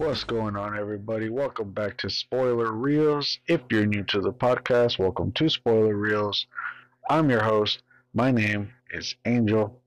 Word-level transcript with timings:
What's 0.00 0.24
going 0.24 0.56
on, 0.56 0.78
everybody? 0.78 1.28
Welcome 1.28 1.72
back 1.72 1.98
to 1.98 2.08
Spoiler 2.08 2.72
Reels. 2.72 3.38
If 3.48 3.60
you're 3.70 3.84
new 3.84 4.02
to 4.04 4.22
the 4.22 4.32
podcast, 4.32 4.98
welcome 4.98 5.30
to 5.32 5.50
Spoiler 5.50 5.94
Reels. 5.94 6.46
I'm 7.10 7.28
your 7.28 7.42
host. 7.42 7.82
My 8.14 8.30
name 8.30 8.70
is 8.94 9.14
Angel, 9.26 9.78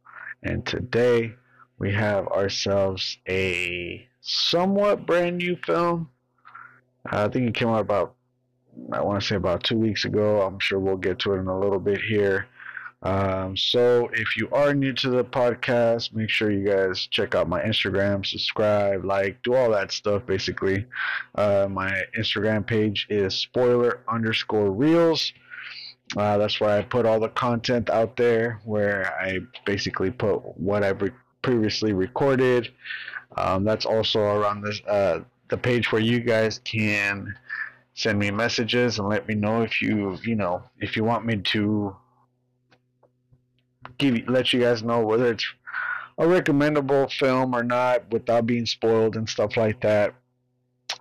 and 0.43 0.63
today 0.67 1.33
we 1.79 1.91
have 1.93 2.27
ourselves 2.27 3.17
a 3.27 4.07
somewhat 4.21 5.07
brand 5.07 5.39
new 5.39 5.57
film. 5.65 6.11
I 7.07 7.27
think 7.27 7.49
it 7.49 7.55
came 7.55 7.69
out 7.69 7.81
about, 7.81 8.13
I 8.91 9.01
want 9.01 9.19
to 9.19 9.27
say 9.27 9.35
about 9.35 9.63
two 9.63 9.79
weeks 9.79 10.05
ago. 10.05 10.43
I'm 10.43 10.59
sure 10.59 10.77
we'll 10.77 10.95
get 10.95 11.17
to 11.19 11.33
it 11.33 11.39
in 11.39 11.47
a 11.47 11.59
little 11.59 11.79
bit 11.79 11.99
here. 11.99 12.45
Um, 13.03 13.57
so 13.57 14.09
if 14.13 14.37
you 14.37 14.47
are 14.53 14.73
new 14.73 14.93
to 14.93 15.09
the 15.09 15.25
podcast, 15.25 16.13
make 16.13 16.29
sure 16.29 16.49
you 16.49 16.65
guys 16.65 17.05
check 17.07 17.35
out 17.35 17.49
my 17.49 17.61
Instagram, 17.61 18.25
subscribe, 18.25 19.03
like, 19.03 19.43
do 19.43 19.53
all 19.53 19.69
that 19.71 19.91
stuff 19.91 20.25
basically. 20.25 20.85
Uh, 21.35 21.67
my 21.69 22.03
Instagram 22.17 22.65
page 22.65 23.05
is 23.09 23.35
spoiler 23.35 23.99
underscore 24.07 24.71
reels. 24.71 25.33
Uh, 26.15 26.37
that's 26.37 26.61
where 26.61 26.77
I 26.77 26.81
put 26.81 27.05
all 27.05 27.19
the 27.19 27.29
content 27.29 27.89
out 27.89 28.15
there, 28.15 28.61
where 28.63 29.13
I 29.19 29.39
basically 29.65 30.11
put 30.11 30.37
what 30.57 30.83
I've 30.83 31.01
re- 31.01 31.11
previously 31.41 31.91
recorded. 31.91 32.71
Um, 33.35 33.65
that's 33.65 33.85
also 33.85 34.19
around 34.21 34.61
this 34.61 34.81
uh, 34.87 35.21
the 35.49 35.57
page 35.57 35.91
where 35.91 36.01
you 36.01 36.19
guys 36.19 36.59
can 36.63 37.35
send 37.95 38.19
me 38.19 38.31
messages 38.31 38.99
and 38.99 39.09
let 39.09 39.27
me 39.27 39.35
know 39.35 39.63
if 39.63 39.81
you 39.81 40.17
you 40.23 40.35
know 40.35 40.63
if 40.79 40.95
you 40.95 41.03
want 41.03 41.25
me 41.25 41.37
to 41.37 41.95
give 44.11 44.27
let 44.27 44.53
you 44.53 44.59
guys 44.59 44.83
know 44.83 45.01
whether 45.01 45.31
it's 45.31 45.45
a 46.17 46.27
recommendable 46.27 47.07
film 47.07 47.55
or 47.55 47.63
not 47.63 48.11
without 48.11 48.45
being 48.45 48.65
spoiled 48.65 49.15
and 49.15 49.27
stuff 49.27 49.57
like 49.57 49.81
that. 49.81 50.13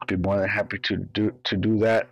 I'd 0.00 0.08
be 0.08 0.16
more 0.16 0.38
than 0.38 0.48
happy 0.48 0.78
to 0.78 0.96
do 0.96 1.32
to 1.44 1.56
do 1.56 1.78
that. 1.78 2.08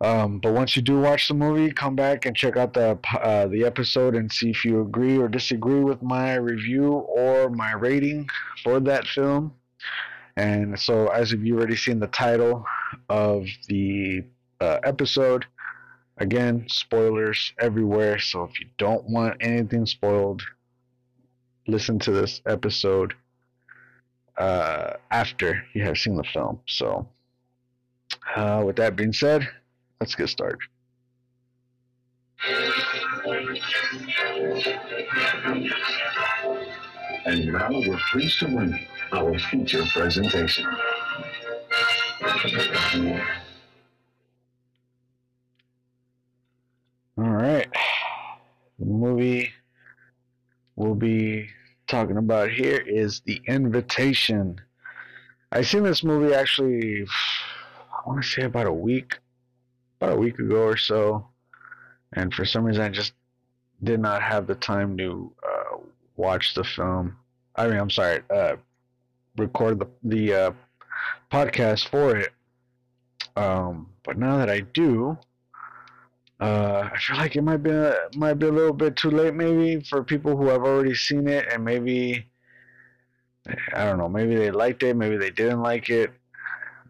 Um, 0.00 0.38
but 0.38 0.52
once 0.52 0.76
you 0.76 0.82
do 0.82 1.00
watch 1.00 1.26
the 1.26 1.34
movie, 1.34 1.72
come 1.72 1.96
back 1.96 2.24
and 2.24 2.36
check 2.36 2.56
out 2.56 2.72
the 2.72 2.98
uh, 3.20 3.48
the 3.48 3.64
episode 3.64 4.14
and 4.14 4.30
see 4.30 4.50
if 4.50 4.64
you 4.64 4.80
agree 4.80 5.18
or 5.18 5.28
disagree 5.28 5.80
with 5.80 6.02
my 6.02 6.34
review 6.34 6.92
or 6.92 7.50
my 7.50 7.72
rating 7.72 8.28
for 8.62 8.78
that 8.80 9.06
film. 9.06 9.52
And 10.36 10.78
so, 10.78 11.08
as 11.08 11.32
if 11.32 11.40
you 11.40 11.56
already 11.56 11.74
seen 11.74 11.98
the 11.98 12.06
title 12.06 12.64
of 13.08 13.44
the 13.66 14.22
uh, 14.60 14.78
episode, 14.84 15.46
Again, 16.20 16.64
spoilers 16.68 17.52
everywhere, 17.60 18.18
so 18.18 18.42
if 18.42 18.58
you 18.58 18.66
don't 18.76 19.08
want 19.08 19.36
anything 19.40 19.86
spoiled, 19.86 20.42
listen 21.68 21.98
to 22.00 22.10
this 22.10 22.40
episode 22.44 23.14
uh, 24.36 24.94
after 25.10 25.64
you 25.74 25.84
have 25.84 25.96
seen 25.96 26.16
the 26.16 26.24
film. 26.24 26.60
So, 26.66 27.06
uh, 28.34 28.62
with 28.66 28.76
that 28.76 28.96
being 28.96 29.12
said, 29.12 29.48
let's 30.00 30.14
get 30.14 30.28
started. 30.28 30.58
And 37.26 37.46
now 37.46 37.68
we're 37.70 37.98
pleased 38.10 38.38
to 38.40 38.48
bring 38.48 38.86
our 39.12 39.38
feature 39.38 39.84
presentation. 39.92 40.66
All 47.18 47.24
right. 47.38 47.68
The 48.78 48.86
movie 48.86 49.50
we'll 50.76 50.94
be 50.94 51.48
talking 51.86 52.16
about 52.16 52.50
here 52.50 52.78
is 52.78 53.20
The 53.20 53.40
Invitation. 53.46 54.60
I 55.50 55.62
seen 55.62 55.82
this 55.82 56.04
movie 56.04 56.34
actually, 56.34 57.04
I 57.04 58.08
want 58.08 58.22
to 58.22 58.28
say 58.28 58.42
about 58.42 58.66
a 58.66 58.72
week, 58.72 59.18
about 60.00 60.16
a 60.16 60.20
week 60.20 60.38
ago 60.38 60.62
or 60.62 60.76
so, 60.76 61.26
and 62.12 62.32
for 62.32 62.44
some 62.44 62.64
reason 62.64 62.82
I 62.82 62.88
just 62.88 63.12
did 63.82 64.00
not 64.00 64.22
have 64.22 64.46
the 64.46 64.54
time 64.54 64.96
to 64.98 65.32
uh, 65.42 65.76
watch 66.16 66.54
the 66.54 66.64
film. 66.64 67.16
I 67.56 67.66
mean, 67.66 67.78
I'm 67.78 67.90
sorry, 67.90 68.20
uh, 68.34 68.56
record 69.36 69.80
the 69.80 69.88
the 70.04 70.34
uh, 70.34 70.52
podcast 71.32 71.88
for 71.88 72.16
it. 72.16 72.32
Um, 73.36 73.88
but 74.04 74.18
now 74.18 74.36
that 74.38 74.50
I 74.50 74.60
do, 74.60 75.16
uh, 76.40 76.88
I 76.92 76.98
feel 76.98 77.16
like 77.16 77.36
it 77.36 77.42
might 77.42 77.62
be 77.62 77.70
a, 77.70 77.96
might 78.14 78.34
be 78.34 78.46
a 78.46 78.52
little 78.52 78.72
bit 78.72 78.96
too 78.96 79.10
late, 79.10 79.34
maybe 79.34 79.82
for 79.84 80.04
people 80.04 80.36
who 80.36 80.46
have 80.48 80.62
already 80.62 80.94
seen 80.94 81.28
it, 81.28 81.46
and 81.52 81.64
maybe 81.64 82.26
I 83.74 83.84
don't 83.84 83.98
know, 83.98 84.08
maybe 84.08 84.36
they 84.36 84.50
liked 84.50 84.82
it, 84.82 84.96
maybe 84.96 85.16
they 85.16 85.30
didn't 85.30 85.62
like 85.62 85.90
it. 85.90 86.12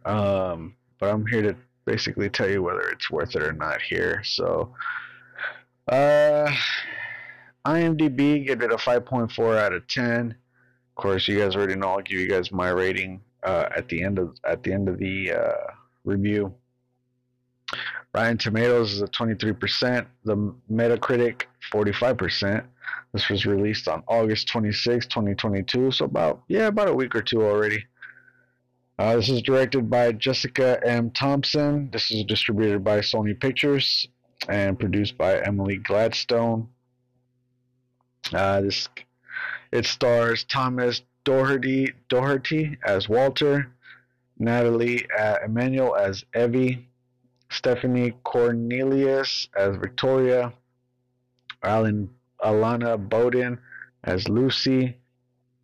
Um, 0.05 0.75
but 0.99 1.11
I'm 1.11 1.27
here 1.27 1.43
to 1.43 1.57
basically 1.85 2.29
tell 2.29 2.49
you 2.49 2.63
whether 2.63 2.89
it's 2.89 3.11
worth 3.11 3.37
it 3.37 3.43
or 3.43 3.53
not 3.53 3.81
here. 3.81 4.23
So, 4.25 4.75
uh, 5.89 6.51
IMDb 7.67 8.47
gave 8.47 8.63
it 8.63 8.73
a 8.73 8.77
5.4 8.77 9.59
out 9.59 9.73
of 9.73 9.87
10. 9.87 10.31
Of 10.31 11.03
course, 11.03 11.29
you 11.29 11.39
guys 11.39 11.55
already 11.55 11.77
know. 11.77 11.91
I'll 11.91 12.03
give 12.03 12.19
you 12.19 12.29
guys 12.29 12.51
my 12.51 12.71
rating 12.71 13.21
uh, 13.43 13.69
at 13.77 13.89
the 13.89 14.03
end 14.03 14.19
of 14.19 14.37
at 14.45 14.63
the 14.63 14.73
end 14.73 14.89
of 14.89 14.99
the 14.99 15.33
uh, 15.33 15.73
review. 16.05 16.55
Rotten 18.19 18.37
Tomatoes 18.37 18.95
is 18.95 19.03
at 19.03 19.13
23%. 19.13 20.05
The 20.25 20.53
Metacritic, 20.69 21.43
45%. 21.73 22.65
This 23.13 23.29
was 23.29 23.47
released 23.47 23.87
on 23.87 24.03
August 24.09 24.49
26, 24.49 25.07
2022. 25.07 25.93
So 25.93 26.05
about, 26.07 26.43
yeah, 26.49 26.67
about 26.67 26.89
a 26.89 26.93
week 26.93 27.15
or 27.15 27.23
two 27.23 27.45
already. 27.45 27.87
Uh, 28.99 29.15
this 29.15 29.29
is 29.29 29.41
directed 29.41 29.89
by 29.89 30.11
Jessica 30.11 30.81
M. 30.85 31.13
Thompson. 31.13 31.91
This 31.93 32.11
is 32.11 32.25
distributed 32.25 32.83
by 32.83 32.99
Sony 32.99 33.39
Pictures 33.39 34.09
and 34.49 34.77
produced 34.77 35.17
by 35.17 35.41
Emily 35.43 35.77
Gladstone. 35.77 36.69
Uh, 38.35 38.63
this 38.63 38.89
it 39.71 39.87
stars 39.87 40.43
Thomas 40.43 41.03
Doherty 41.23 41.93
Doherty 42.09 42.79
as 42.85 43.09
Walter, 43.09 43.71
Nathalie 44.41 45.07
uh, 45.17 45.37
Emmanuel 45.45 45.95
as 45.95 46.25
Evie, 46.35 46.88
Stephanie 47.51 48.15
Cornelius 48.25 49.49
as 49.57 49.77
Victoria, 49.77 50.53
Alan 51.63 52.11
Alana 52.45 52.97
Boden 52.97 53.59
as 54.05 54.29
Lucy, 54.29 54.97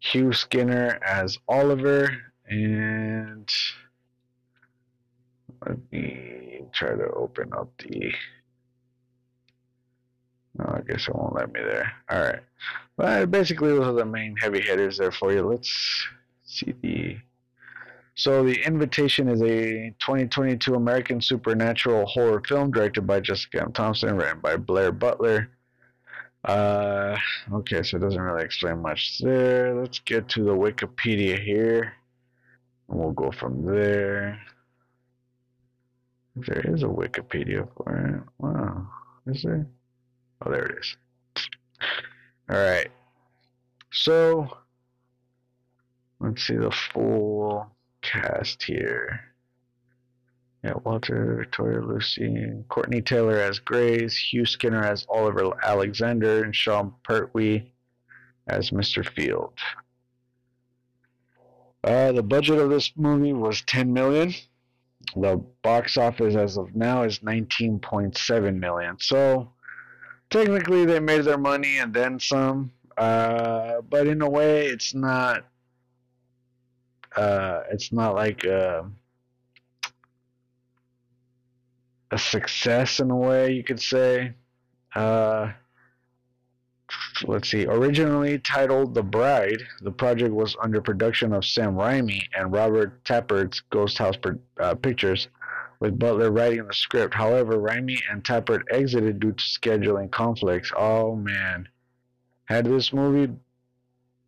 Hugh 0.00 0.33
Skinner 0.33 0.99
as 1.06 1.39
Oliver, 1.49 2.11
and 2.49 3.50
let 5.67 5.78
me 5.93 6.62
try 6.72 6.91
to 6.91 7.11
open 7.15 7.53
up 7.56 7.71
the. 7.78 8.12
No, 10.56 10.66
I 10.66 10.81
guess 10.87 11.09
it 11.09 11.15
won't 11.15 11.34
let 11.34 11.53
me 11.53 11.61
there. 11.61 11.93
All 12.11 12.19
right, 12.19 12.41
but 12.97 13.31
basically 13.31 13.71
those 13.71 13.87
are 13.87 13.93
the 13.93 14.05
main 14.05 14.37
heavy 14.37 14.61
hitters 14.61 14.99
there 14.99 15.12
for 15.12 15.33
you. 15.33 15.43
Let's 15.43 16.06
see 16.45 16.75
the 16.81 17.16
so, 18.17 18.45
The 18.45 18.65
Invitation 18.65 19.28
is 19.28 19.43
a 19.43 19.91
2022 19.99 20.75
American 20.75 21.21
supernatural 21.21 22.07
horror 22.07 22.41
film 22.47 22.71
directed 22.71 23.07
by 23.09 23.19
Jessica 23.19 23.63
M. 23.63 23.72
Thompson, 23.72 24.16
written 24.16 24.39
by 24.39 24.57
Blair 24.57 24.93
Butler. 24.93 25.51
Uh, 26.45 27.16
okay, 27.53 27.83
so 27.83 27.97
it 27.97 28.01
doesn't 28.01 28.21
really 28.21 28.45
explain 28.45 28.81
much 28.81 29.19
there. 29.19 29.75
Let's 29.75 29.99
get 29.99 30.28
to 30.31 30.45
the 30.45 30.53
Wikipedia 30.55 31.43
here. 31.43 31.95
And 32.89 32.99
we'll 32.99 33.13
go 33.13 33.33
from 33.33 33.65
there. 33.65 34.41
There 36.37 36.72
is 36.72 36.83
a 36.83 36.87
Wikipedia 36.87 37.67
for 37.77 37.97
it. 37.97 38.22
Wow. 38.39 38.89
Is 39.27 39.43
there? 39.43 39.67
Oh, 40.43 40.51
there 40.51 40.67
it 40.67 40.78
is. 40.78 40.97
Alright. 42.51 42.91
So, 43.91 44.57
let's 46.21 46.47
see 46.47 46.57
the 46.57 46.71
full 46.71 47.73
cast 48.04 48.62
here. 48.62 49.21
Yeah, 50.62 50.74
Walter, 50.84 51.36
Victoria, 51.41 51.80
Lucy, 51.80 52.53
Courtney 52.68 53.03
Taylor 53.03 53.39
as 53.39 53.59
Grace, 53.59 54.16
Hugh 54.16 54.47
Skinner 54.47 54.83
as 54.83 55.06
Oliver 55.09 55.53
Alexander, 55.62 56.45
and 56.45 56.54
Sean 56.54 56.95
Pertwee 57.03 57.71
as 58.47 58.71
Mr. 58.71 59.06
Field. 59.06 59.59
Uh, 61.83 62.12
the 62.12 62.22
budget 62.22 62.59
of 62.59 62.71
this 62.71 62.92
movie 62.97 63.34
was 63.34 63.60
10 63.62 63.92
million. 63.92 64.33
The 65.16 65.36
box 65.62 65.98
office 65.98 66.34
as 66.34 66.57
of 66.57 66.74
now 66.74 67.03
is 67.03 67.18
19.7 67.18 68.59
million. 68.59 68.97
So 69.00 69.50
technically, 70.30 70.86
they 70.86 70.98
made 70.98 71.24
their 71.24 71.36
money 71.36 71.78
and 71.78 71.92
then 71.92 72.18
some. 72.18 72.72
Uh, 72.97 73.83
but 73.83 74.07
in 74.07 74.22
a 74.22 74.30
way, 74.30 74.66
it's 74.66 74.95
not 74.95 75.45
uh, 77.16 77.63
it's 77.71 77.93
not 77.93 78.15
like 78.15 78.45
a, 78.45 78.78
uh, 78.78 78.84
a 82.11 82.19
success 82.19 83.01
in 83.01 83.11
a 83.11 83.16
way 83.16 83.53
you 83.53 83.65
could 83.65 83.81
say. 83.81 84.34
Uh, 84.95 85.53
let's 87.25 87.51
see. 87.51 87.66
Originally 87.66 88.39
titled 88.39 88.95
The 88.95 89.03
Bride, 89.03 89.63
the 89.81 89.91
project 89.91 90.33
was 90.33 90.57
under 90.63 90.81
production 90.81 91.33
of 91.33 91.45
Sam 91.45 91.75
Raimi 91.75 92.22
and 92.37 92.53
Robert 92.53 93.03
Tapert's 93.05 93.60
Ghost 93.71 93.99
House 93.99 94.17
uh, 94.60 94.75
Pictures, 94.77 95.28
with 95.81 95.99
Butler 95.99 96.31
writing 96.31 96.67
the 96.67 96.75
script. 96.75 97.15
However, 97.15 97.59
Raimi 97.59 97.99
and 98.10 98.22
Tapert 98.25 98.63
exited 98.71 99.21
due 99.21 99.33
to 99.33 99.45
scheduling 99.45 100.10
conflicts. 100.10 100.72
Oh 100.77 101.17
man, 101.17 101.69
had 102.47 102.65
this 102.65 102.93
movie, 102.93 103.33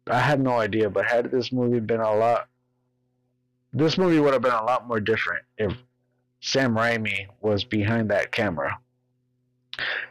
I 0.09 0.19
had 0.19 0.41
no 0.41 0.59
idea, 0.59 0.91
but 0.91 1.06
had 1.06 1.31
this 1.31 1.53
movie 1.53 1.81
been 1.81 2.00
a 2.00 2.15
lot, 2.15 2.49
this 3.76 3.99
movie 3.99 4.19
would 4.19 4.32
have 4.32 4.43
been 4.43 4.52
a 4.52 4.64
lot 4.64 4.88
more 4.88 5.00
different 5.00 5.44
if 5.58 5.73
Sam 6.40 6.75
Raimi 6.75 7.26
was 7.40 7.64
behind 7.64 8.11
that 8.11 8.32
camera 8.32 8.78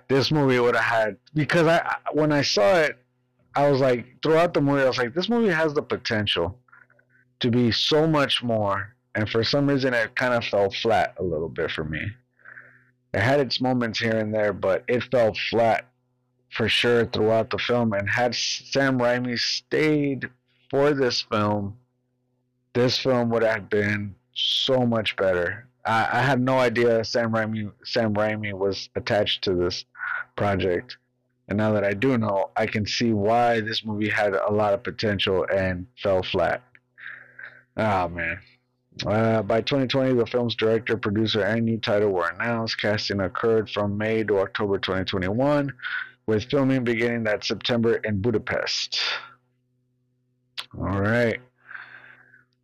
this 0.08 0.32
movie 0.32 0.60
would 0.60 0.76
have 0.76 0.84
had 0.84 1.18
because 1.34 1.68
I 1.68 1.96
when 2.14 2.32
I 2.32 2.42
saw 2.42 2.76
it, 2.76 2.98
I 3.56 3.70
was 3.70 3.80
like 3.80 4.06
throughout 4.22 4.54
the 4.54 4.62
movie 4.62 4.84
I 4.84 4.88
was 4.88 4.98
like 4.98 5.14
this 5.14 5.30
movie 5.30 5.52
has 5.52 5.74
the 5.74 5.82
potential 5.82 6.58
to 7.40 7.52
be 7.52 7.72
so 7.72 8.08
much 8.08 8.44
more, 8.44 8.96
and 9.16 9.30
for 9.30 9.44
some 9.44 9.68
reason 9.68 9.94
it 9.94 10.16
kind 10.16 10.34
of 10.34 10.46
fell 10.46 10.70
flat 10.70 11.16
a 11.20 11.24
little 11.24 11.50
bit 11.50 11.72
for 11.72 11.84
me. 11.84 12.02
It 13.14 13.22
had 13.22 13.40
its 13.40 13.62
moments 13.62 14.00
here 14.00 14.18
and 14.18 14.34
there, 14.34 14.54
but 14.54 14.84
it 14.88 15.04
fell 15.06 15.34
flat 15.50 15.88
for 16.52 16.70
sure 16.70 17.06
throughout 17.06 17.50
the 17.50 17.58
film. 17.58 17.94
And 17.94 18.10
had 18.10 18.36
Sam 18.36 19.00
Raimi 19.00 19.40
stayed 19.40 20.30
for 20.70 20.94
this 20.94 21.22
film, 21.22 21.78
this 22.76 22.98
film 22.98 23.30
would 23.30 23.42
have 23.42 23.70
been 23.70 24.14
so 24.34 24.86
much 24.86 25.16
better. 25.16 25.66
I, 25.86 26.20
I 26.20 26.22
had 26.22 26.40
no 26.42 26.60
idea 26.60 27.04
Sam 27.04 27.32
Raimi 27.32 27.72
Sam 27.84 28.14
Raimi 28.14 28.54
was 28.54 28.90
attached 28.96 29.44
to 29.46 29.56
this 29.56 29.86
project, 30.36 30.98
and 31.48 31.58
now 31.58 31.72
that 31.72 31.84
I 31.84 31.94
do 31.94 32.18
know, 32.18 32.52
I 32.56 32.68
can 32.68 32.86
see 32.86 33.14
why 33.14 33.62
this 33.62 33.86
movie 33.86 34.10
had 34.10 34.34
a 34.34 34.52
lot 34.52 34.74
of 34.74 34.84
potential 34.84 35.48
and 35.52 35.88
fell 36.04 36.22
flat. 36.22 36.62
Oh 37.78 38.10
man. 38.10 38.40
Uh, 39.06 39.42
by 39.42 39.60
2020, 39.60 40.14
the 40.14 40.26
film's 40.26 40.56
director, 40.56 40.96
producer, 40.96 41.44
and 41.44 41.66
new 41.66 41.78
title 41.78 42.12
were 42.12 42.30
announced. 42.30 42.80
Casting 42.80 43.20
occurred 43.20 43.70
from 43.70 43.98
May 43.98 44.24
to 44.24 44.40
October 44.40 44.78
2021, 44.78 45.74
with 46.28 46.50
filming 46.50 46.86
beginning 46.86 47.24
that 47.26 47.44
September 47.44 47.96
in 47.96 48.22
Budapest. 48.22 48.98
All 50.78 51.02
right. 51.02 51.42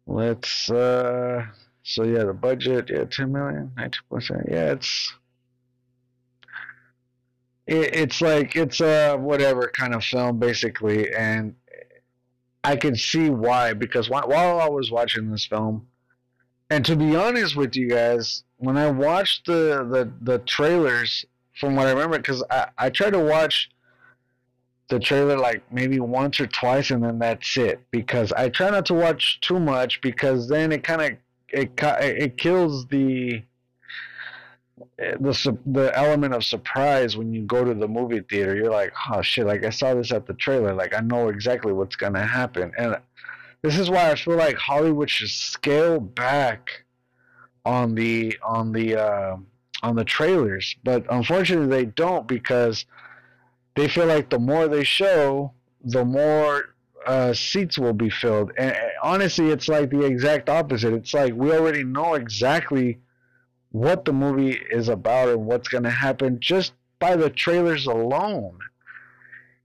Let's 0.07 0.69
uh 0.69 1.45
so 1.83 2.03
yeah, 2.03 2.23
the 2.25 2.33
budget, 2.33 2.89
yeah, 2.89 3.05
ten 3.05 3.31
million, 3.31 3.71
nineteen 3.75 4.01
percent. 4.09 4.45
Yeah, 4.49 4.73
it's 4.73 5.13
it, 7.67 7.95
it's 7.95 8.21
like 8.21 8.55
it's 8.55 8.81
a 8.81 9.15
whatever 9.15 9.71
kind 9.75 9.95
of 9.95 10.03
film 10.03 10.39
basically, 10.39 11.13
and 11.13 11.55
I 12.63 12.75
can 12.75 12.95
see 12.95 13.29
why 13.29 13.73
because 13.73 14.09
while 14.09 14.59
I 14.59 14.69
was 14.69 14.91
watching 14.91 15.31
this 15.31 15.45
film, 15.45 15.87
and 16.69 16.85
to 16.85 16.95
be 16.95 17.15
honest 17.15 17.55
with 17.55 17.75
you 17.75 17.89
guys, 17.89 18.43
when 18.57 18.77
I 18.77 18.89
watched 18.91 19.47
the 19.47 19.87
the 19.91 20.11
the 20.21 20.39
trailers, 20.39 21.25
from 21.59 21.75
what 21.75 21.87
I 21.87 21.91
remember, 21.91 22.17
because 22.17 22.43
I 22.51 22.67
I 22.77 22.89
tried 22.89 23.13
to 23.13 23.19
watch 23.19 23.69
the 24.91 24.99
trailer 24.99 25.37
like 25.37 25.63
maybe 25.71 25.99
once 26.01 26.39
or 26.39 26.47
twice 26.47 26.91
and 26.91 27.01
then 27.01 27.17
that's 27.17 27.55
it 27.55 27.79
because 27.91 28.33
I 28.33 28.49
try 28.49 28.69
not 28.69 28.85
to 28.87 28.93
watch 28.93 29.39
too 29.39 29.57
much 29.57 30.01
because 30.01 30.49
then 30.49 30.73
it 30.73 30.83
kind 30.83 31.01
of 31.01 31.11
it 31.47 31.71
it 31.79 32.37
kills 32.37 32.85
the 32.87 33.41
the 34.97 35.57
the 35.65 35.97
element 35.97 36.33
of 36.33 36.43
surprise 36.43 37.15
when 37.15 37.33
you 37.33 37.43
go 37.43 37.63
to 37.63 37.73
the 37.73 37.87
movie 37.87 38.19
theater. 38.19 38.55
You're 38.55 38.71
like, 38.71 38.91
oh 39.11 39.21
shit! 39.21 39.45
Like 39.45 39.63
I 39.63 39.69
saw 39.69 39.93
this 39.93 40.11
at 40.11 40.27
the 40.27 40.33
trailer. 40.33 40.73
Like 40.73 40.93
I 40.93 40.99
know 40.99 41.29
exactly 41.29 41.71
what's 41.71 41.95
gonna 41.95 42.25
happen, 42.25 42.71
and 42.77 42.97
this 43.61 43.77
is 43.77 43.89
why 43.89 44.11
I 44.11 44.15
feel 44.15 44.35
like 44.35 44.57
Hollywood 44.57 45.09
should 45.09 45.29
scale 45.29 45.99
back 45.99 46.83
on 47.63 47.95
the 47.95 48.37
on 48.43 48.71
the 48.71 48.95
uh, 48.97 49.37
on 49.83 49.95
the 49.95 50.05
trailers. 50.05 50.75
But 50.83 51.05
unfortunately, 51.09 51.67
they 51.67 51.85
don't 51.85 52.27
because 52.27 52.85
they 53.75 53.87
feel 53.87 54.05
like 54.05 54.29
the 54.29 54.39
more 54.39 54.67
they 54.67 54.83
show, 54.83 55.53
the 55.83 56.05
more 56.05 56.75
uh, 57.05 57.33
seats 57.33 57.77
will 57.77 57.93
be 57.93 58.09
filled. 58.09 58.51
And 58.57 58.75
honestly, 59.01 59.49
it's 59.49 59.67
like 59.67 59.89
the 59.89 60.03
exact 60.05 60.49
opposite. 60.49 60.93
It's 60.93 61.13
like 61.13 61.33
we 61.33 61.51
already 61.51 61.83
know 61.83 62.15
exactly 62.15 62.99
what 63.71 64.05
the 64.05 64.13
movie 64.13 64.59
is 64.71 64.89
about 64.89 65.29
and 65.29 65.45
what's 65.45 65.67
going 65.67 65.83
to 65.83 65.89
happen 65.89 66.39
just 66.39 66.73
by 66.99 67.15
the 67.15 67.29
trailers 67.29 67.87
alone. 67.87 68.59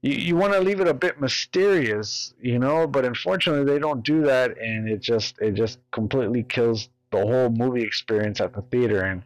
You, 0.01 0.13
you 0.13 0.35
want 0.35 0.53
to 0.53 0.59
leave 0.59 0.79
it 0.79 0.87
a 0.87 0.93
bit 0.93 1.19
mysterious, 1.19 2.33
you 2.41 2.59
know, 2.59 2.87
but 2.87 3.05
unfortunately 3.05 3.65
they 3.65 3.79
don't 3.79 4.03
do 4.03 4.21
that, 4.23 4.57
and 4.57 4.89
it 4.89 5.01
just 5.01 5.39
it 5.39 5.51
just 5.51 5.79
completely 5.91 6.43
kills 6.43 6.89
the 7.11 7.19
whole 7.19 7.49
movie 7.49 7.83
experience 7.83 8.41
at 8.41 8.53
the 8.53 8.61
theater. 8.63 9.01
And 9.01 9.23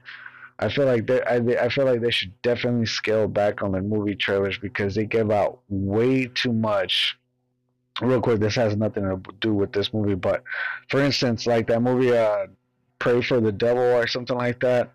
I 0.62 0.70
feel 0.70 0.86
like 0.86 1.08
they, 1.08 1.22
I, 1.24 1.38
I 1.66 1.70
feel 1.70 1.86
like 1.86 2.02
they 2.02 2.12
should 2.12 2.40
definitely 2.44 2.86
scale 2.86 3.28
back 3.28 3.64
on 3.64 3.72
the 3.72 3.82
movie 3.82 4.16
trailers 4.16 4.58
because 4.58 4.96
they 4.96 5.06
give 5.06 5.32
out 5.32 5.60
way 5.70 6.28
too 6.28 6.54
much 6.54 7.18
real 8.02 8.22
quick, 8.22 8.40
this 8.40 8.56
has 8.56 8.76
nothing 8.76 9.04
to 9.04 9.22
do 9.40 9.54
with 9.54 9.72
this 9.74 9.94
movie, 9.94 10.16
but 10.16 10.44
for 10.90 11.02
instance, 11.02 11.46
like 11.46 11.68
that 11.68 11.82
movie, 11.82 12.16
uh, 12.16 12.48
Pray 13.00 13.20
for 13.24 13.42
the 13.42 13.52
Devil 13.52 13.82
or 13.82 14.06
something 14.06 14.38
like 14.38 14.60
that. 14.60 14.94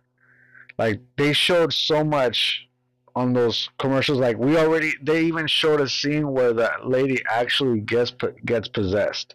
Like 0.79 1.01
they 1.17 1.33
showed 1.33 1.73
so 1.73 2.05
much 2.05 2.69
on 3.17 3.33
those 3.33 3.69
commercials. 3.81 4.19
Like 4.21 4.39
we 4.39 4.57
already, 4.57 4.93
they 5.03 5.25
even 5.25 5.49
showed 5.49 5.81
a 5.81 5.89
scene 5.89 6.31
where 6.31 6.53
the 6.53 6.71
lady 6.85 7.21
actually 7.29 7.81
gets 7.81 8.13
gets 8.45 8.69
possessed. 8.69 9.35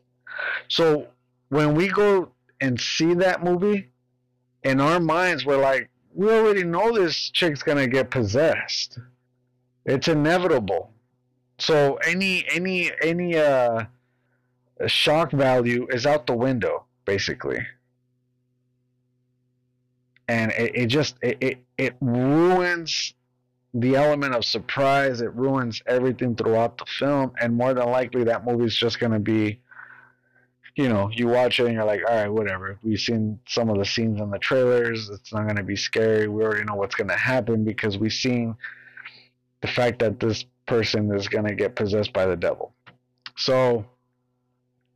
So 0.70 1.08
when 1.50 1.76
we 1.76 1.90
go 1.90 2.32
and 2.62 2.80
see 2.80 3.14
that 3.16 3.44
movie, 3.44 3.90
in 4.64 4.80
our 4.80 5.02
minds, 5.02 5.46
we're 5.46 5.62
like, 5.62 5.90
we 6.14 6.30
already 6.30 6.64
know 6.64 6.92
this 6.92 7.30
chick's 7.30 7.64
gonna 7.64 7.88
get 7.88 8.10
possessed. 8.10 9.00
It's 9.86 10.08
inevitable. 10.08 10.92
So 11.60 11.96
any 12.06 12.46
any 12.52 12.92
any 13.02 13.38
uh 13.38 13.86
shock 14.88 15.32
value 15.32 15.88
is 15.90 16.06
out 16.06 16.28
the 16.28 16.36
window 16.36 16.86
basically. 17.06 17.60
And 20.28 20.52
it, 20.54 20.72
it 20.76 20.86
just 20.88 21.16
it, 21.22 21.38
it, 21.42 21.58
it 21.78 21.96
ruins 22.00 23.14
the 23.74 23.96
element 23.96 24.36
of 24.36 24.46
surprise. 24.46 25.22
It 25.22 25.34
ruins 25.34 25.82
everything 25.86 26.36
throughout 26.36 26.78
the 26.78 26.86
film, 26.86 27.34
and 27.42 27.56
more 27.56 27.74
than 27.74 27.90
likely, 27.90 28.24
that 28.26 28.46
movie's 28.46 28.76
just 28.76 29.00
gonna 29.00 29.20
be, 29.20 29.60
you 30.76 30.90
know, 30.90 31.10
you 31.12 31.28
watch 31.28 31.60
it 31.60 31.66
and 31.66 31.74
you're 31.74 31.86
like, 31.86 32.02
all 32.08 32.16
right, 32.16 32.30
whatever. 32.30 32.80
We've 32.82 33.00
seen 33.00 33.40
some 33.48 33.70
of 33.70 33.78
the 33.78 33.86
scenes 33.86 34.22
in 34.22 34.30
the 34.32 34.40
trailers. 34.40 35.10
It's 35.10 35.34
not 35.34 35.48
gonna 35.48 35.64
be 35.64 35.76
scary. 35.76 36.28
We 36.28 36.44
already 36.44 36.64
know 36.64 36.76
what's 36.76 36.96
gonna 36.96 37.18
happen 37.18 37.64
because 37.64 37.98
we've 37.98 38.14
seen 38.14 38.56
the 39.62 39.68
fact 39.68 40.00
that 40.00 40.20
this 40.20 40.46
person 40.66 41.14
is 41.14 41.28
going 41.28 41.46
to 41.46 41.56
get 41.56 41.76
possessed 41.76 42.14
by 42.14 42.26
the 42.26 42.36
devil. 42.36 42.74
So 43.38 43.86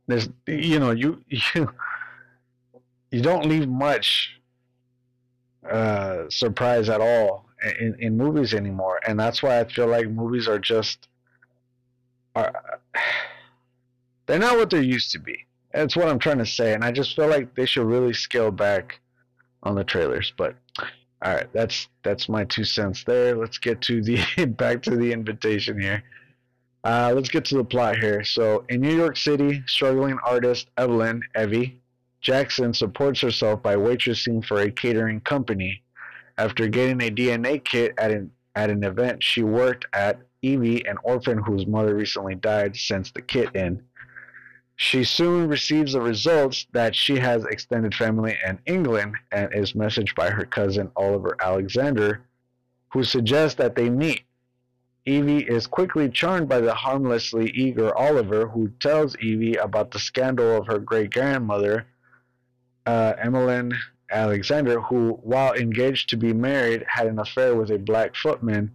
there's 0.06 0.28
you 0.46 0.78
know 0.78 0.90
you 0.90 1.22
you 1.54 1.68
you 3.10 3.22
don't 3.22 3.46
leave 3.46 3.68
much 3.68 4.40
uh, 5.70 6.24
surprise 6.28 6.88
at 6.88 7.00
all 7.00 7.46
in, 7.80 7.96
in 7.98 8.16
movies 8.16 8.54
anymore, 8.54 9.00
and 9.06 9.18
that's 9.18 9.42
why 9.42 9.60
I 9.60 9.64
feel 9.64 9.86
like 9.86 10.08
movies 10.08 10.48
are 10.48 10.58
just 10.58 11.08
are 12.34 12.52
they're 14.26 14.38
not 14.38 14.56
what 14.56 14.70
they 14.70 14.82
used 14.82 15.12
to 15.12 15.18
be. 15.18 15.46
That's 15.76 15.94
what 15.94 16.08
I'm 16.08 16.18
trying 16.18 16.38
to 16.38 16.46
say, 16.46 16.72
and 16.72 16.82
I 16.82 16.90
just 16.90 17.14
feel 17.14 17.28
like 17.28 17.54
they 17.54 17.66
should 17.66 17.86
really 17.86 18.14
scale 18.14 18.50
back 18.50 18.98
on 19.62 19.74
the 19.74 19.84
trailers. 19.84 20.32
But 20.36 20.56
all 21.22 21.34
right, 21.34 21.52
that's 21.52 21.88
that's 22.02 22.28
my 22.28 22.44
two 22.44 22.64
cents 22.64 23.04
there. 23.04 23.36
Let's 23.36 23.58
get 23.58 23.82
to 23.82 24.02
the 24.02 24.46
back 24.56 24.82
to 24.84 24.96
the 24.96 25.12
invitation 25.12 25.78
here. 25.78 26.02
Uh, 26.82 27.12
let's 27.14 27.28
get 27.28 27.44
to 27.46 27.56
the 27.56 27.64
plot 27.64 27.98
here. 27.98 28.24
So, 28.24 28.64
in 28.68 28.80
New 28.80 28.96
York 28.96 29.16
City, 29.16 29.62
struggling 29.66 30.18
artist 30.24 30.68
Evelyn 30.78 31.20
Evie 31.38 31.80
Jackson 32.20 32.72
supports 32.72 33.20
herself 33.20 33.62
by 33.62 33.76
waitressing 33.76 34.44
for 34.44 34.60
a 34.60 34.70
catering 34.70 35.20
company. 35.20 35.82
After 36.38 36.68
getting 36.68 37.00
a 37.02 37.10
DNA 37.10 37.64
kit 37.64 37.94
at 37.98 38.10
an 38.10 38.30
at 38.54 38.70
an 38.70 38.82
event 38.82 39.22
she 39.22 39.42
worked 39.42 39.84
at, 39.92 40.20
Evie, 40.42 40.86
an 40.86 40.96
orphan 41.02 41.38
whose 41.38 41.66
mother 41.66 41.94
recently 41.94 42.34
died, 42.34 42.76
sends 42.76 43.12
the 43.12 43.20
kit 43.20 43.54
in. 43.54 43.82
She 44.78 45.04
soon 45.04 45.48
receives 45.48 45.94
the 45.94 46.02
results 46.02 46.66
that 46.72 46.94
she 46.94 47.18
has 47.18 47.44
extended 47.46 47.94
family 47.94 48.38
in 48.46 48.58
England 48.66 49.14
and 49.32 49.52
is 49.54 49.72
messaged 49.72 50.14
by 50.14 50.28
her 50.28 50.44
cousin 50.44 50.90
Oliver 50.96 51.34
Alexander, 51.40 52.20
who 52.88 53.02
suggests 53.02 53.56
that 53.56 53.74
they 53.74 53.88
meet. 53.88 54.24
Evie 55.06 55.44
is 55.44 55.66
quickly 55.66 56.10
charmed 56.10 56.48
by 56.48 56.60
the 56.60 56.74
harmlessly 56.74 57.50
eager 57.50 57.96
Oliver, 57.96 58.48
who 58.48 58.68
tells 58.80 59.16
Evie 59.16 59.54
about 59.54 59.92
the 59.92 59.98
scandal 59.98 60.56
of 60.56 60.66
her 60.66 60.78
great 60.78 61.10
grandmother, 61.10 61.86
uh, 62.84 63.14
Emmeline 63.18 63.72
Alexander, 64.10 64.80
who, 64.80 65.12
while 65.22 65.54
engaged 65.54 66.10
to 66.10 66.16
be 66.16 66.34
married, 66.34 66.84
had 66.86 67.06
an 67.06 67.18
affair 67.18 67.54
with 67.54 67.70
a 67.70 67.78
black 67.78 68.14
footman 68.14 68.70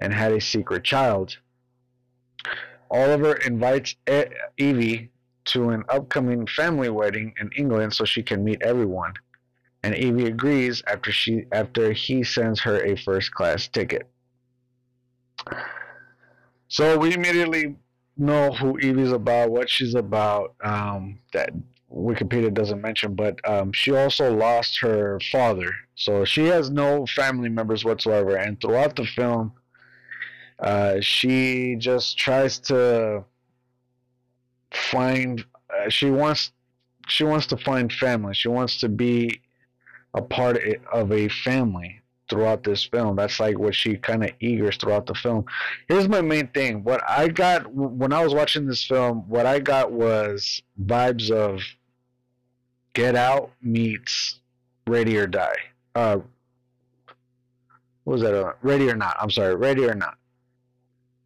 and 0.00 0.12
had 0.12 0.32
a 0.32 0.40
secret 0.40 0.84
child. 0.84 1.38
Oliver 2.90 3.34
invites 3.36 3.94
Evie 4.58 5.10
to 5.46 5.70
an 5.70 5.84
upcoming 5.88 6.46
family 6.46 6.90
wedding 6.90 7.34
in 7.40 7.50
England 7.56 7.94
so 7.94 8.04
she 8.04 8.22
can 8.22 8.44
meet 8.44 8.62
everyone. 8.62 9.14
And 9.82 9.94
Evie 9.94 10.26
agrees 10.26 10.82
after 10.86 11.10
she 11.10 11.44
after 11.52 11.92
he 11.92 12.22
sends 12.22 12.60
her 12.60 12.84
a 12.84 12.96
first 12.96 13.32
class 13.32 13.66
ticket. 13.68 14.08
So 16.68 16.98
we 16.98 17.14
immediately 17.14 17.76
know 18.16 18.52
who 18.52 18.78
Evie's 18.78 19.12
about, 19.12 19.50
what 19.50 19.70
she's 19.70 19.94
about. 19.94 20.54
Um, 20.62 21.18
that 21.32 21.50
Wikipedia 21.92 22.52
doesn't 22.52 22.80
mention, 22.80 23.14
but 23.14 23.40
um, 23.48 23.72
she 23.72 23.92
also 23.92 24.32
lost 24.32 24.78
her 24.80 25.18
father, 25.32 25.72
so 25.96 26.24
she 26.24 26.44
has 26.44 26.70
no 26.70 27.04
family 27.06 27.48
members 27.48 27.84
whatsoever. 27.84 28.36
And 28.36 28.60
throughout 28.60 28.94
the 28.94 29.06
film, 29.06 29.52
uh, 30.60 31.00
she 31.00 31.74
just 31.76 32.16
tries 32.16 32.60
to 32.60 33.24
find. 34.72 35.44
Uh, 35.70 35.88
she 35.88 36.10
wants. 36.10 36.52
She 37.08 37.24
wants 37.24 37.46
to 37.46 37.56
find 37.56 37.92
family. 37.92 38.34
She 38.34 38.48
wants 38.48 38.78
to 38.80 38.88
be 38.88 39.40
a 40.14 40.22
part 40.22 40.58
of 40.92 41.12
a 41.12 41.28
family 41.28 42.00
throughout 42.30 42.62
this 42.62 42.84
film. 42.84 43.16
That's 43.16 43.40
like 43.40 43.58
what 43.58 43.74
she 43.74 43.96
kind 43.96 44.24
of 44.24 44.30
eagers 44.38 44.80
throughout 44.80 45.06
the 45.06 45.14
film. 45.14 45.44
Here's 45.88 46.08
my 46.08 46.20
main 46.20 46.46
thing. 46.48 46.84
What 46.84 47.02
I 47.08 47.28
got 47.28 47.72
when 47.74 48.12
I 48.12 48.22
was 48.22 48.32
watching 48.32 48.66
this 48.66 48.84
film, 48.84 49.28
what 49.28 49.44
I 49.44 49.58
got 49.58 49.90
was 49.90 50.62
vibes 50.86 51.30
of 51.30 51.60
Get 52.94 53.16
Out 53.16 53.50
meets 53.60 54.40
Ready 54.86 55.18
or 55.18 55.26
Die. 55.26 55.56
Uh, 55.94 56.18
what 58.04 58.14
was 58.14 58.22
that? 58.22 58.34
Uh, 58.34 58.52
Ready 58.62 58.88
or 58.88 58.96
Not. 58.96 59.16
I'm 59.20 59.30
sorry, 59.30 59.54
Ready 59.54 59.84
or 59.84 59.94
Not. 59.94 60.16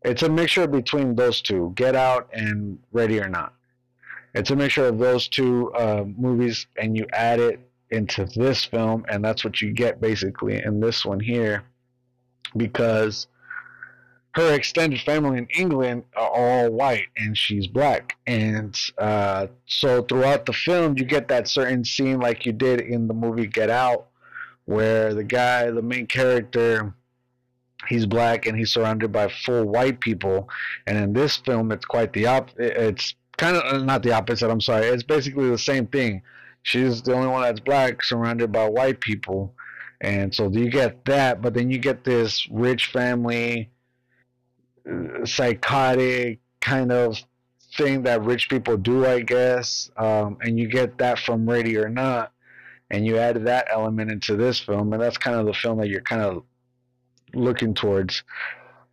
It's 0.05 0.23
a 0.23 0.29
mixture 0.29 0.67
between 0.67 1.17
those 1.17 1.41
two, 1.41 1.73
Get 1.77 1.95
Out 1.97 2.29
and 2.33 2.79
Ready 2.93 3.21
or 3.21 3.29
Not. 3.29 3.55
It's 4.35 4.51
a 4.51 4.57
mixture 4.57 4.87
of 4.87 4.99
those 4.99 5.29
two 5.29 5.73
uh, 5.75 6.05
movies, 6.05 6.67
and 6.77 6.97
you 6.97 7.07
add 7.13 7.41
it 7.41 7.61
into 7.91 8.27
this 8.27 8.65
film, 8.65 9.07
and 9.09 9.25
that's 9.25 9.45
what 9.45 9.63
you 9.63 9.73
get 9.73 10.01
basically 10.01 10.63
in 10.63 10.81
this 10.81 11.05
one 11.05 11.21
here, 11.21 11.65
because 12.57 13.29
her 14.33 14.53
extended 14.53 15.01
family 15.01 15.39
in 15.39 15.47
England 15.57 16.03
are 16.17 16.29
all 16.29 16.71
white 16.71 17.07
and 17.17 17.39
she's 17.39 17.69
black. 17.69 18.17
And 18.27 18.77
uh, 18.99 19.47
so 19.67 20.03
throughout 20.03 20.45
the 20.45 20.53
film, 20.53 20.99
you 20.99 21.05
get 21.05 21.29
that 21.29 21.47
certain 21.47 21.85
scene 21.85 22.19
like 22.19 22.45
you 22.45 22.53
did 22.53 22.81
in 22.81 23.07
the 23.07 23.15
movie 23.15 23.47
Get 23.47 23.71
Out, 23.71 24.07
where 24.65 25.15
the 25.15 25.25
guy, 25.25 25.71
the 25.71 25.83
main 25.83 26.09
character, 26.09 26.93
he's 27.89 28.07
black 28.07 28.47
and 28.47 28.59
he's 28.59 28.73
surrounded 28.73 29.13
by 29.13 29.29
full 29.29 29.65
white 29.65 30.01
people. 30.01 30.49
And 30.87 30.97
in 30.99 31.13
this 31.13 31.37
film, 31.37 31.73
it's 31.73 31.85
quite 31.85 32.13
the 32.13 32.27
op. 32.27 32.51
It's 32.59 33.15
kind 33.37 33.57
of 33.57 33.85
not 33.85 34.03
the 34.03 34.13
opposite. 34.13 34.51
I'm 34.51 34.61
sorry. 34.61 34.87
It's 34.87 35.03
basically 35.03 35.51
the 35.51 35.59
same 35.59 35.87
thing. 35.87 36.23
She's 36.63 37.03
the 37.03 37.13
only 37.13 37.29
one 37.29 37.43
that's 37.43 37.61
black, 37.61 38.03
surrounded 38.03 38.51
by 38.51 38.69
white 38.69 39.01
people. 39.01 39.55
And 40.01 40.35
so 40.35 40.51
you 40.51 40.71
get 40.71 41.05
that, 41.05 41.41
but 41.41 41.55
then 41.55 41.71
you 41.71 41.79
get 41.79 42.05
this 42.05 42.47
rich 42.51 42.87
family 42.87 43.71
psychotic 45.25 46.41
kind 46.61 46.93
of 46.93 47.19
thing 47.77 48.03
that 48.03 48.23
rich 48.23 48.49
people 48.49 48.77
do, 48.77 49.07
I 49.07 49.21
guess. 49.21 49.91
Um, 49.97 50.39
and 50.43 50.59
you 50.59 50.69
get 50.69 50.99
that 50.99 51.19
from 51.19 51.49
Ready 51.49 51.77
or 51.77 51.89
Not, 51.89 52.33
and 52.91 53.07
you 53.07 53.19
add 53.19 53.45
that 53.45 53.69
element 53.71 54.11
into 54.11 54.37
this 54.37 54.61
film, 54.61 54.93
and 54.93 55.03
that's 55.03 55.19
kind 55.19 55.37
of 55.37 55.47
the 55.47 55.55
film 55.55 55.79
that 55.79 55.89
you're 55.89 56.01
kind 56.03 56.23
of 56.23 56.45
looking 57.35 57.75
towards. 57.75 58.23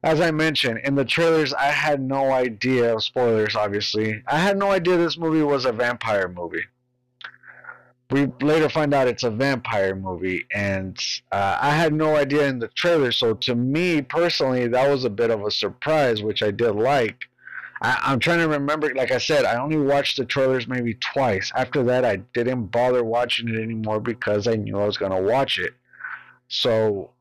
As 0.04 0.20
I 0.20 0.32
mentioned 0.32 0.80
in 0.84 0.96
the 0.96 1.06
trailers, 1.06 1.54
I 1.54 1.66
had 1.66 2.02
no 2.02 2.32
idea. 2.32 3.00
Spoilers, 3.00 3.56
obviously. 3.56 4.24
I 4.28 4.40
had 4.40 4.58
no 4.58 4.72
idea 4.72 4.98
this 4.98 5.18
movie 5.18 5.44
was 5.44 5.66
a 5.66 5.72
vampire 5.72 6.28
movie 6.28 6.66
we 8.12 8.28
later 8.42 8.68
find 8.68 8.94
out 8.94 9.08
it's 9.08 9.24
a 9.24 9.30
vampire 9.30 9.96
movie, 9.96 10.46
and 10.54 10.98
uh, 11.32 11.58
I 11.62 11.72
had 11.72 11.94
no 11.94 12.18
idea 12.18 12.48
in 12.48 12.60
the 12.60 12.68
trailer. 12.68 13.12
So 13.12 13.34
to 13.36 13.56
me 13.56 14.02
personally, 14.02 14.68
that 14.68 14.90
was 14.90 15.06
a 15.06 15.10
bit 15.10 15.32
of 15.32 15.46
a 15.46 15.52
surprise, 15.52 16.22
which 16.22 16.44
I 16.44 16.52
did 16.52 16.72
like. 16.72 17.26
I, 17.82 18.12
am 18.12 18.20
trying 18.20 18.40
to 18.40 18.50
remember. 18.50 18.94
Like 18.94 19.12
I 19.12 19.18
said, 19.18 19.46
I 19.46 19.56
only 19.56 19.78
watched 19.78 20.18
the 20.18 20.26
trailers 20.26 20.68
maybe 20.68 20.96
twice. 20.96 21.52
After 21.56 21.84
that, 21.84 22.04
I 22.04 22.18
didn't 22.18 22.66
bother 22.66 23.04
watching 23.04 23.48
it 23.48 23.60
anymore 23.60 24.02
because 24.02 24.46
I 24.46 24.56
knew 24.56 24.78
I 24.80 24.86
was 24.86 24.98
gonna 24.98 25.22
watch 25.22 25.58
it. 25.58 25.74
So 26.50 27.12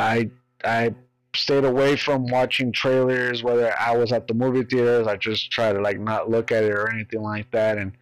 I 0.00 0.30
I 0.64 0.94
stayed 1.34 1.64
away 1.64 1.96
from 1.96 2.26
watching 2.26 2.72
trailers. 2.72 3.42
Whether 3.42 3.74
I 3.78 3.96
was 3.96 4.12
at 4.12 4.26
the 4.26 4.34
movie 4.34 4.64
theaters, 4.64 5.06
I 5.06 5.16
just 5.16 5.50
try 5.50 5.72
to 5.72 5.80
like 5.80 6.00
not 6.00 6.30
look 6.30 6.50
at 6.52 6.64
it 6.64 6.72
or 6.72 6.90
anything 6.90 7.22
like 7.22 7.50
that, 7.52 7.78
and 7.78 7.92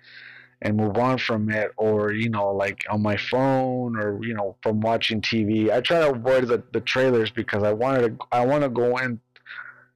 and 0.63 0.77
move 0.77 0.97
on 0.97 1.19
from 1.19 1.51
it 1.51 1.71
or 1.77 2.13
you 2.13 2.29
know 2.29 2.51
like 2.51 2.85
on 2.91 3.01
my 3.01 3.17
phone 3.17 3.97
or 3.97 4.19
you 4.25 4.35
know 4.35 4.57
from 4.63 4.81
watching 4.81 5.21
tv 5.21 5.71
i 5.71 5.81
try 5.81 6.01
to 6.01 6.11
avoid 6.11 6.49
the, 6.49 6.63
the 6.73 6.81
trailers 6.81 7.31
because 7.31 7.63
i 7.63 7.73
wanted 7.73 8.19
to 8.19 8.27
i 8.33 8.45
want 8.45 8.63
to 8.63 8.69
go 8.69 8.97
in 8.99 9.21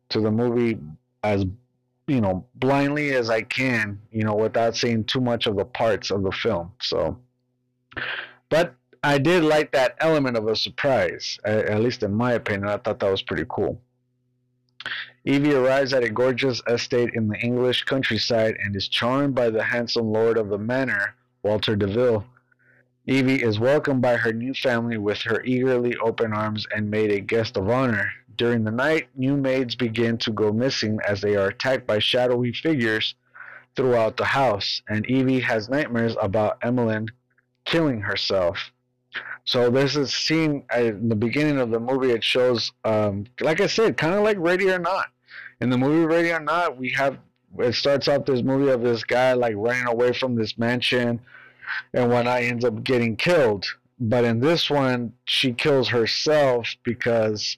to 0.09 0.21
the 0.21 0.31
movie 0.31 0.79
as 1.25 1.45
you 2.07 2.21
know 2.21 2.45
blindly 2.57 3.13
as 3.13 3.29
i 3.29 3.43
can 3.43 4.01
you 4.13 4.23
know 4.23 4.35
without 4.35 4.77
seeing 4.77 5.03
too 5.05 5.21
much 5.21 5.47
of 5.47 5.57
the 5.57 5.65
parts 5.65 6.11
of 6.11 6.23
the 6.23 6.33
film 6.33 6.71
so 6.81 7.19
but 8.49 8.75
i 9.03 9.19
did 9.19 9.43
like 9.43 9.73
that 9.73 9.97
element 10.01 10.37
of 10.37 10.47
a 10.47 10.57
surprise 10.57 11.39
at 11.45 11.81
least 11.81 12.03
in 12.03 12.13
my 12.13 12.33
opinion 12.33 12.69
i 12.69 12.77
thought 12.77 12.99
that 12.99 13.11
was 13.11 13.23
pretty 13.23 13.45
cool 13.49 13.81
Evie 15.25 15.55
arrives 15.55 15.93
at 15.93 16.03
a 16.03 16.11
gorgeous 16.11 16.61
estate 16.67 17.15
in 17.15 17.29
the 17.29 17.39
English 17.39 17.85
countryside 17.85 18.57
and 18.65 18.75
is 18.75 18.89
charmed 18.89 19.37
by 19.37 19.49
the 19.49 19.63
handsome 19.63 20.13
lord 20.13 20.37
of 20.37 20.49
the 20.49 20.59
manor, 20.59 21.15
Walter 21.45 21.77
Deville. 21.77 22.25
Evie 23.07 23.43
is 23.43 23.61
welcomed 23.61 24.03
by 24.03 24.17
her 24.17 24.33
new 24.33 24.53
family 24.55 24.97
with 24.97 25.23
her 25.23 25.43
eagerly 25.45 25.97
open 25.97 26.33
arms 26.33 26.67
and 26.75 26.91
made 26.91 27.13
a 27.13 27.21
guest 27.21 27.57
of 27.57 27.69
honor. 27.69 28.11
During 28.37 28.65
the 28.65 28.73
night, 28.73 29.09
new 29.15 29.37
maids 29.37 29.77
begin 29.77 30.19
to 30.19 30.33
go 30.33 30.53
missing 30.53 30.99
as 31.07 31.21
they 31.21 31.37
are 31.37 31.49
attacked 31.49 31.87
by 31.87 32.01
shadowy 32.01 32.53
figures 32.53 33.15
throughout 33.77 34.17
the 34.17 34.25
house, 34.25 34.83
and 34.89 35.07
Evie 35.07 35.41
has 35.41 35.69
nightmares 35.69 36.17
about 36.21 36.59
Emmeline 36.63 37.09
killing 37.65 38.01
herself. 38.01 38.73
So 39.45 39.71
there's 39.71 39.97
a 39.97 40.07
scene 40.07 40.64
in 40.76 41.09
the 41.09 41.16
beginning 41.16 41.59
of 41.59 41.71
the 41.71 41.81
movie. 41.81 42.11
It 42.11 42.23
shows, 42.23 42.73
um, 42.85 43.26
like 43.40 43.61
I 43.61 43.66
said, 43.66 43.97
kind 43.97 44.14
of 44.14 44.23
like 44.23 44.37
Ready 44.38 44.71
or 44.71 44.78
Not. 44.78 45.07
In 45.61 45.71
the 45.71 45.78
movie 45.78 46.04
Ready 46.07 46.33
or 46.33 46.40
Not, 46.40 46.76
we 46.76 46.90
have 46.90 47.19
it 47.59 47.75
starts 47.75 48.09
off 48.09 48.25
this 48.25 48.42
movie 48.42 48.71
of 48.71 48.83
this 48.83 49.04
guy 49.04 49.35
like 49.35 49.54
running 49.57 49.87
away 49.87 50.12
from 50.12 50.35
this 50.35 50.57
mansion, 50.57 51.21
and 51.92 52.11
when 52.11 52.26
I 52.26 52.45
ends 52.45 52.64
up 52.64 52.83
getting 52.83 53.16
killed. 53.16 53.66
But 54.00 54.25
in 54.25 54.40
this 54.40 54.71
one, 54.71 55.12
she 55.25 55.52
kills 55.52 55.88
herself 55.88 56.75
because 56.83 57.57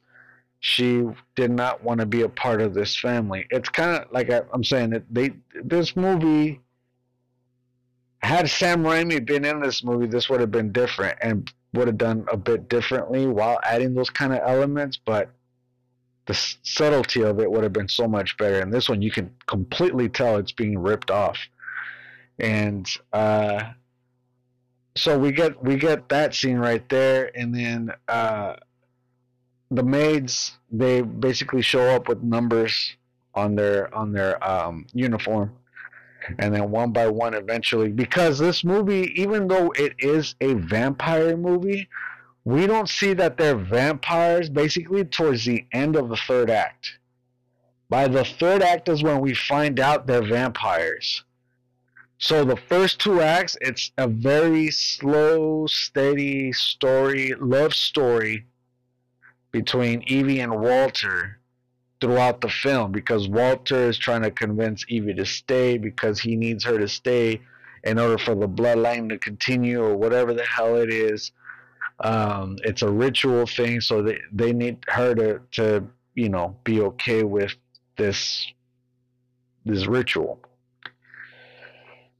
she 0.60 1.06
did 1.36 1.50
not 1.50 1.82
want 1.82 2.00
to 2.00 2.06
be 2.06 2.22
a 2.22 2.28
part 2.28 2.60
of 2.60 2.74
this 2.74 2.96
family. 2.96 3.46
It's 3.50 3.68
kind 3.68 4.02
of 4.02 4.10
like 4.12 4.30
I, 4.30 4.42
am 4.52 4.64
saying 4.64 4.90
that 4.90 5.04
they 5.10 5.32
this 5.62 5.94
movie 5.94 6.60
had 8.24 8.48
Sam 8.48 8.82
Raimi 8.82 9.24
been 9.24 9.44
in 9.44 9.60
this 9.60 9.84
movie, 9.84 10.06
this 10.06 10.30
would 10.30 10.40
have 10.40 10.50
been 10.50 10.72
different 10.72 11.18
and 11.20 11.52
would 11.74 11.88
have 11.88 11.98
done 11.98 12.24
a 12.32 12.36
bit 12.36 12.68
differently 12.68 13.26
while 13.26 13.60
adding 13.64 13.94
those 13.94 14.10
kind 14.10 14.32
of 14.32 14.40
elements, 14.44 14.96
but 14.96 15.30
the 16.26 16.34
subtlety 16.62 17.22
of 17.22 17.38
it 17.38 17.50
would 17.50 17.62
have 17.62 17.72
been 17.72 17.88
so 17.88 18.08
much 18.08 18.36
better. 18.38 18.60
And 18.60 18.72
this 18.72 18.88
one, 18.88 19.02
you 19.02 19.10
can 19.10 19.30
completely 19.46 20.08
tell 20.08 20.38
it's 20.38 20.52
being 20.52 20.78
ripped 20.78 21.10
off. 21.10 21.38
And 22.38 22.88
uh, 23.12 23.72
so 24.96 25.18
we 25.18 25.30
get 25.30 25.62
we 25.62 25.76
get 25.76 26.08
that 26.08 26.34
scene 26.34 26.56
right 26.56 26.88
there, 26.88 27.30
and 27.36 27.54
then 27.54 27.92
uh, 28.08 28.56
the 29.70 29.84
maids 29.84 30.52
they 30.72 31.02
basically 31.02 31.62
show 31.62 31.94
up 31.94 32.08
with 32.08 32.22
numbers 32.22 32.96
on 33.34 33.54
their 33.54 33.94
on 33.94 34.12
their 34.12 34.42
um, 34.42 34.86
uniform 34.94 35.52
and 36.38 36.54
then 36.54 36.70
one 36.70 36.92
by 36.92 37.06
one 37.06 37.34
eventually 37.34 37.90
because 37.90 38.38
this 38.38 38.64
movie 38.64 39.12
even 39.20 39.46
though 39.48 39.70
it 39.72 39.94
is 39.98 40.34
a 40.40 40.54
vampire 40.54 41.36
movie 41.36 41.88
we 42.44 42.66
don't 42.66 42.88
see 42.88 43.14
that 43.14 43.38
they're 43.38 43.56
vampires 43.56 44.50
basically 44.50 45.04
towards 45.04 45.44
the 45.44 45.66
end 45.72 45.96
of 45.96 46.10
the 46.10 46.16
third 46.16 46.50
act. 46.50 46.98
By 47.88 48.06
the 48.08 48.24
third 48.24 48.62
act 48.62 48.88
is 48.88 49.02
when 49.02 49.20
we 49.20 49.34
find 49.34 49.80
out 49.80 50.06
they're 50.06 50.22
vampires. 50.22 51.24
So 52.18 52.44
the 52.44 52.56
first 52.56 53.00
two 53.00 53.20
acts 53.20 53.56
it's 53.60 53.92
a 53.98 54.06
very 54.06 54.70
slow 54.70 55.66
steady 55.66 56.52
story 56.52 57.34
love 57.38 57.74
story 57.74 58.46
between 59.50 60.02
evie 60.02 60.40
and 60.40 60.60
walter 60.60 61.38
throughout 62.04 62.42
the 62.42 62.50
film 62.50 62.92
because 62.92 63.30
Walter 63.30 63.88
is 63.88 63.96
trying 63.96 64.20
to 64.20 64.30
convince 64.30 64.84
Evie 64.88 65.14
to 65.14 65.24
stay 65.24 65.78
because 65.78 66.20
he 66.20 66.36
needs 66.36 66.62
her 66.62 66.76
to 66.76 66.86
stay 66.86 67.40
in 67.82 67.98
order 67.98 68.18
for 68.18 68.34
the 68.34 68.46
bloodline 68.46 69.08
to 69.08 69.16
continue 69.16 69.82
or 69.82 69.96
whatever 69.96 70.34
the 70.34 70.44
hell 70.44 70.76
it 70.76 70.92
is. 70.92 71.32
Um, 72.00 72.58
it's 72.62 72.82
a 72.82 72.90
ritual 72.90 73.46
thing, 73.46 73.80
so 73.80 74.02
they, 74.02 74.18
they 74.30 74.52
need 74.52 74.84
her 74.88 75.14
to, 75.14 75.40
to, 75.52 75.88
you 76.14 76.28
know, 76.28 76.54
be 76.62 76.82
okay 76.82 77.22
with 77.22 77.54
this 77.96 78.52
this 79.64 79.86
ritual. 79.86 80.40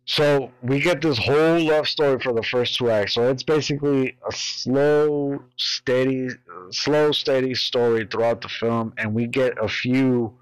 So 0.07 0.51
we 0.63 0.81
get 0.81 1.01
this 1.01 1.17
whole 1.17 1.61
love 1.61 1.89
story 1.89 2.21
for 2.21 2.35
the 2.35 2.43
first 2.43 2.77
two 2.77 2.91
acts. 2.91 3.15
So 3.15 3.31
it's 3.31 3.43
basically 3.43 4.17
a 4.29 4.33
slow, 4.33 5.43
steady, 5.57 6.29
slow, 6.71 7.13
steady 7.13 7.55
story 7.55 8.07
throughout 8.11 8.43
the 8.43 8.49
film, 8.49 8.93
and 8.99 9.15
we 9.15 9.27
get 9.27 9.55
a 9.59 9.69
few 9.69 10.35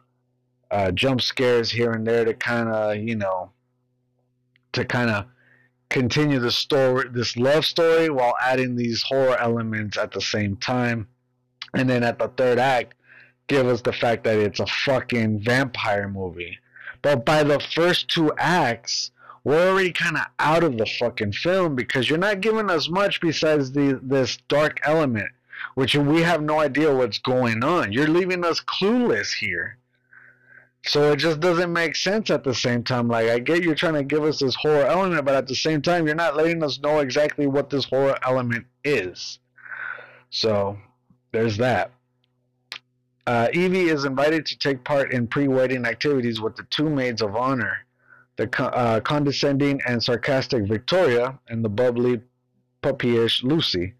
uh, 0.72 0.90
jump 0.90 1.20
scares 1.20 1.70
here 1.70 1.92
and 1.92 2.04
there 2.06 2.24
to 2.24 2.34
kind 2.34 2.68
of, 2.68 2.96
you 2.96 3.14
know, 3.14 3.52
to 4.72 4.84
kind 4.84 5.10
of 5.10 5.26
continue 5.90 6.40
the 6.40 6.50
story, 6.50 7.08
this 7.12 7.36
love 7.36 7.64
story, 7.64 8.10
while 8.10 8.34
adding 8.40 8.74
these 8.74 9.02
horror 9.02 9.36
elements 9.38 9.96
at 9.96 10.10
the 10.10 10.20
same 10.20 10.56
time. 10.56 11.06
And 11.74 11.88
then 11.88 12.02
at 12.02 12.18
the 12.18 12.28
third 12.28 12.58
act, 12.58 12.94
give 13.46 13.66
us 13.68 13.80
the 13.80 13.92
fact 13.92 14.24
that 14.24 14.38
it's 14.38 14.58
a 14.58 14.66
fucking 14.66 15.40
vampire 15.44 16.08
movie. 16.08 16.58
But 17.00 17.24
by 17.24 17.44
the 17.44 17.60
first 17.60 18.08
two 18.08 18.32
acts, 18.38 19.11
we're 19.44 19.70
already 19.70 19.92
kind 19.92 20.16
of 20.16 20.24
out 20.38 20.62
of 20.62 20.78
the 20.78 20.86
fucking 20.86 21.32
film 21.32 21.74
because 21.74 22.08
you're 22.08 22.18
not 22.18 22.40
giving 22.40 22.70
us 22.70 22.88
much 22.88 23.20
besides 23.20 23.72
the 23.72 23.98
this 24.02 24.38
dark 24.48 24.80
element, 24.84 25.30
which 25.74 25.96
we 25.96 26.22
have 26.22 26.42
no 26.42 26.60
idea 26.60 26.94
what's 26.94 27.18
going 27.18 27.64
on. 27.64 27.92
You're 27.92 28.08
leaving 28.08 28.44
us 28.44 28.60
clueless 28.60 29.32
here. 29.32 29.78
So 30.84 31.12
it 31.12 31.16
just 31.16 31.38
doesn't 31.38 31.72
make 31.72 31.94
sense 31.94 32.28
at 32.30 32.42
the 32.42 32.54
same 32.54 32.82
time. 32.82 33.08
Like 33.08 33.28
I 33.28 33.38
get 33.38 33.62
you're 33.62 33.74
trying 33.74 33.94
to 33.94 34.04
give 34.04 34.24
us 34.24 34.40
this 34.40 34.54
horror 34.54 34.86
element, 34.86 35.24
but 35.24 35.34
at 35.34 35.46
the 35.46 35.54
same 35.54 35.80
time 35.80 36.06
you're 36.06 36.16
not 36.16 36.36
letting 36.36 36.62
us 36.62 36.80
know 36.80 37.00
exactly 37.00 37.46
what 37.46 37.70
this 37.70 37.84
horror 37.84 38.18
element 38.24 38.66
is. 38.84 39.38
So 40.30 40.78
there's 41.32 41.56
that. 41.58 41.92
Uh, 43.26 43.48
Evie 43.52 43.88
is 43.88 44.04
invited 44.04 44.44
to 44.46 44.58
take 44.58 44.82
part 44.82 45.12
in 45.12 45.28
pre-wedding 45.28 45.86
activities 45.86 46.40
with 46.40 46.56
the 46.56 46.64
two 46.70 46.90
maids 46.90 47.22
of 47.22 47.36
honor, 47.36 47.86
the 48.36 48.48
uh, 48.62 49.00
condescending 49.00 49.80
and 49.86 50.02
sarcastic 50.02 50.66
Victoria 50.66 51.38
and 51.48 51.64
the 51.64 51.68
bubbly, 51.68 52.20
puppyish 52.82 53.42
Lucy. 53.42 53.94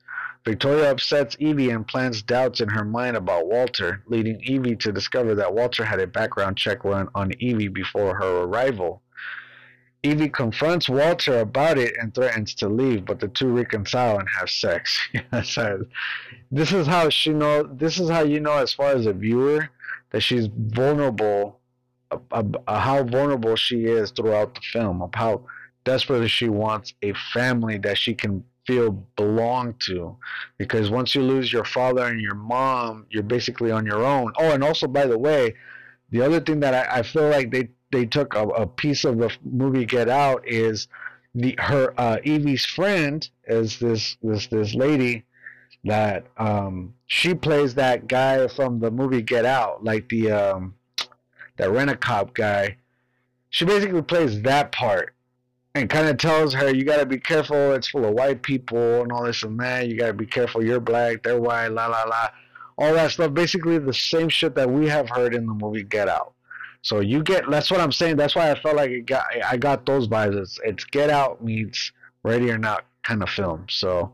Victoria 0.45 0.91
upsets 0.91 1.37
Evie 1.39 1.71
and 1.71 1.87
plants 1.87 2.21
doubts 2.21 2.61
in 2.61 2.69
her 2.69 2.85
mind 2.85 3.17
about 3.17 3.47
Walter, 3.47 4.03
leading 4.07 4.41
Evie 4.43 4.75
to 4.77 4.91
discover 4.91 5.37
that 5.37 5.55
Walter 5.55 5.85
had 5.85 6.01
a 6.01 6.07
background 6.07 6.57
check 6.57 6.85
run 6.85 7.09
on 7.15 7.33
Evie 7.39 7.69
before 7.69 8.17
her 8.17 8.43
arrival. 8.43 9.03
Evie 10.03 10.29
confronts 10.29 10.89
Walter 10.89 11.39
about 11.39 11.79
it 11.79 11.95
and 12.01 12.13
threatens 12.13 12.55
to 12.57 12.69
leave, 12.69 13.05
but 13.05 13.21
the 13.21 13.29
two 13.29 13.49
reconcile 13.49 14.19
and 14.19 14.29
have 14.37 14.51
sex. 14.51 14.99
this 16.51 16.73
is 16.73 16.87
how 16.89 17.09
she 17.09 17.31
know. 17.31 17.63
This 17.63 18.01
is 18.01 18.11
how 18.11 18.23
you 18.23 18.41
know, 18.41 18.55
as 18.59 18.75
far 18.75 18.91
as 18.91 19.07
a 19.07 19.13
viewer, 19.13 19.69
that 20.11 20.23
she's 20.23 20.49
vulnerable. 20.49 21.61
Uh, 22.31 22.43
uh, 22.67 22.79
how 22.79 23.03
vulnerable 23.05 23.57
she 23.57 23.85
is 23.85 24.11
throughout 24.11 24.55
the 24.55 24.61
film. 24.73 25.03
Of 25.03 25.11
how 25.15 25.47
desperately 25.85 26.29
she 26.29 26.49
wants 26.49 26.95
a 27.03 27.13
family 27.33 27.79
that 27.79 27.99
she 27.99 28.15
can 28.15 28.45
feel 28.67 28.93
belong 29.17 29.75
to 29.81 30.17
because 30.57 30.89
once 30.89 31.15
you 31.15 31.23
lose 31.23 31.53
your 31.53 31.65
father 31.65 32.07
and 32.07 32.21
your 32.21 32.37
mom 32.37 33.05
you're 33.11 33.23
basically 33.23 33.73
on 33.73 33.85
your 33.85 34.05
own 34.05 34.33
oh 34.39 34.53
and 34.53 34.63
also 34.63 34.87
by 34.87 35.05
the 35.05 35.19
way 35.19 35.53
the 36.11 36.23
other 36.23 36.39
thing 36.39 36.61
that 36.61 36.73
i, 36.73 36.99
I 36.99 37.03
feel 37.03 37.29
like 37.29 37.51
they 37.51 37.71
they 37.91 38.07
took 38.07 38.35
a, 38.35 38.43
a, 38.43 38.67
piece 38.67 39.05
of 39.05 39.19
the 39.19 39.31
movie 39.45 39.85
get 39.85 40.09
out 40.09 40.47
is 40.47 40.87
the 41.35 41.57
her 41.59 41.93
uh, 41.99 42.19
evie's 42.25 42.65
friend 42.65 43.29
is 43.47 43.81
this 43.81 44.17
this 44.23 44.47
this 44.47 44.75
lady 44.75 45.25
that 45.85 46.27
um 46.37 46.95
she 47.07 47.35
plays 47.35 47.75
that 47.75 48.07
guy 48.07 48.47
from 48.47 48.79
the 48.79 48.91
movie 48.91 49.23
get 49.23 49.45
out 49.45 49.83
like 49.83 50.09
the 50.09 50.31
um 50.31 50.75
that 51.63 51.71
rent 51.71 51.91
a 51.91 51.97
cop 51.97 52.35
guy 52.35 52.77
she 53.51 53.65
basically 53.65 54.03
plays 54.03 54.43
that 54.43 54.73
part 54.73 55.15
and 55.75 55.89
kind 55.89 56.09
of 56.09 56.17
tells 56.19 56.53
her 56.55 56.75
you 56.75 56.85
got 56.85 56.97
to 56.97 57.07
be 57.07 57.19
careful 57.19 57.73
it's 57.73 57.89
full 57.89 58.05
of 58.05 58.15
white 58.15 58.43
people 58.43 59.03
and 59.03 59.13
all 59.13 59.25
this 59.25 59.43
and 59.43 59.61
that. 59.61 59.89
You 59.89 59.97
got 59.97 60.09
to 60.09 60.13
be 60.15 60.27
careful 60.27 60.65
you're 60.65 60.81
black 60.81 61.23
they're 61.23 61.41
white 61.41 61.69
la 61.69 61.87
la 61.87 62.03
la. 62.05 62.29
All 62.79 62.95
that 62.95 63.13
stuff 63.13 63.33
basically 63.33 63.79
the 63.79 63.95
same 63.95 64.29
shit 64.29 64.55
that 64.55 64.69
we 64.69 64.89
have 64.89 65.09
heard 65.09 65.35
in 65.35 65.47
the 65.47 65.55
movie 65.55 65.85
get 65.85 66.09
out. 66.09 66.33
So 66.81 67.01
you 67.01 67.23
get 67.23 67.49
that's 67.49 67.71
what 67.71 67.81
i'm 67.81 67.93
saying 67.93 68.17
that's 68.17 68.35
why 68.35 68.51
i 68.51 68.59
felt 68.59 68.77
like 68.77 68.91
it 68.91 69.07
got 69.07 69.27
i 69.45 69.57
got 69.57 69.87
those 69.87 70.09
vibes. 70.09 70.41
It's, 70.41 70.59
it's 70.65 70.85
get 70.85 71.11
out 71.11 71.45
meets 71.45 71.93
ready 72.25 72.51
or 72.51 72.59
not 72.59 72.85
kind 73.05 73.23
of 73.23 73.29
film. 73.29 73.67
So 73.69 74.13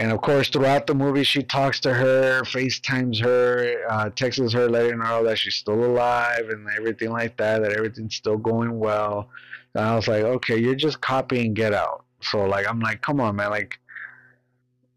and 0.00 0.10
of 0.10 0.20
course 0.20 0.48
throughout 0.48 0.88
the 0.88 0.94
movie 0.94 1.22
she 1.22 1.42
talks 1.42 1.78
to 1.78 1.94
her 1.94 2.44
facetimes 2.44 3.20
her 3.20 3.76
uh, 3.88 4.10
texts 4.10 4.52
her 4.52 4.68
letting 4.68 4.92
her 4.92 4.96
know 4.96 5.22
that 5.22 5.38
she's 5.38 5.54
still 5.54 5.84
alive 5.84 6.48
and 6.48 6.66
everything 6.76 7.10
like 7.10 7.36
that 7.36 7.62
that 7.62 7.72
everything's 7.72 8.16
still 8.16 8.36
going 8.36 8.76
well 8.78 9.30
and 9.74 9.84
I 9.84 9.94
was 9.94 10.08
like, 10.08 10.22
okay, 10.22 10.56
you're 10.56 10.74
just 10.74 11.00
copying 11.00 11.54
Get 11.54 11.72
Out. 11.72 12.04
So 12.20 12.44
like, 12.44 12.68
I'm 12.68 12.80
like, 12.80 13.02
come 13.02 13.20
on, 13.20 13.36
man, 13.36 13.50
like. 13.50 13.78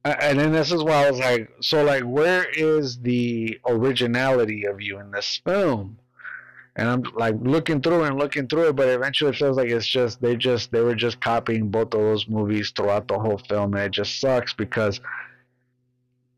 And 0.05 0.37
then 0.37 0.51
this 0.51 0.73
is 0.73 0.83
why 0.83 1.05
I 1.05 1.11
was 1.11 1.19
like, 1.19 1.49
so 1.61 1.81
like, 1.81 2.03
where 2.03 2.45
is 2.51 2.99
the 2.99 3.57
originality 3.65 4.65
of 4.65 4.81
you 4.81 4.99
in 4.99 5.11
this 5.11 5.39
film? 5.45 5.97
And 6.75 6.89
I'm 6.89 7.03
like 7.15 7.35
looking 7.39 7.81
through 7.81 8.03
and 8.03 8.17
looking 8.17 8.47
through 8.47 8.69
it, 8.69 8.75
but 8.75 8.87
eventually 8.87 9.29
it 9.29 9.37
feels 9.37 9.57
like 9.57 9.69
it's 9.69 9.87
just 9.87 10.21
they 10.21 10.35
just 10.35 10.71
they 10.71 10.81
were 10.81 10.95
just 10.95 11.21
copying 11.21 11.69
both 11.69 11.93
of 11.93 12.01
those 12.01 12.27
movies 12.27 12.71
throughout 12.75 13.07
the 13.07 13.19
whole 13.19 13.37
film, 13.37 13.75
and 13.75 13.83
it 13.83 13.91
just 13.91 14.19
sucks 14.19 14.53
because 14.53 14.99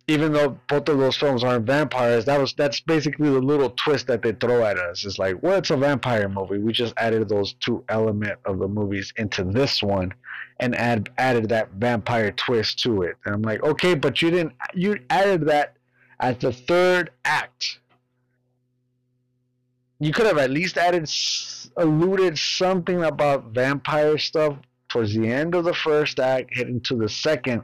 even 0.07 0.33
though 0.33 0.59
both 0.67 0.87
of 0.87 0.99
those 0.99 1.17
films 1.17 1.43
aren't 1.43 1.65
vampires, 1.65 2.25
that 2.25 2.39
was 2.39 2.53
that's 2.53 2.79
basically 2.81 3.29
the 3.29 3.39
little 3.39 3.71
twist 3.71 4.07
that 4.07 4.21
they 4.21 4.33
throw 4.33 4.63
at 4.63 4.77
us. 4.77 5.05
It's 5.05 5.17
like, 5.17 5.41
well, 5.41 5.57
it's 5.57 5.71
a 5.71 5.77
vampire 5.77 6.29
movie. 6.29 6.59
We 6.59 6.73
just 6.73 6.93
added 6.97 7.27
those 7.27 7.53
two 7.53 7.83
element 7.89 8.37
of 8.45 8.59
the 8.59 8.67
movies 8.67 9.13
into 9.17 9.43
this 9.43 9.81
one, 9.81 10.13
and 10.59 10.75
add 10.75 11.09
added 11.17 11.49
that 11.49 11.71
vampire 11.71 12.31
twist 12.31 12.79
to 12.83 13.01
it. 13.03 13.15
And 13.25 13.35
I'm 13.35 13.41
like, 13.41 13.63
okay, 13.63 13.95
but 13.95 14.21
you 14.21 14.29
didn't. 14.29 14.53
You 14.73 14.99
added 15.09 15.47
that 15.47 15.75
at 16.19 16.39
the 16.39 16.53
third 16.53 17.11
act. 17.23 17.79
You 19.99 20.11
could 20.11 20.25
have 20.25 20.37
at 20.37 20.51
least 20.51 20.77
added 20.77 21.09
alluded 21.77 22.37
something 22.37 23.03
about 23.03 23.45
vampire 23.51 24.17
stuff 24.17 24.57
towards 24.89 25.13
the 25.13 25.27
end 25.27 25.55
of 25.55 25.63
the 25.63 25.73
first 25.73 26.19
act, 26.19 26.55
heading 26.55 26.81
to 26.81 26.95
the 26.95 27.09
second 27.09 27.63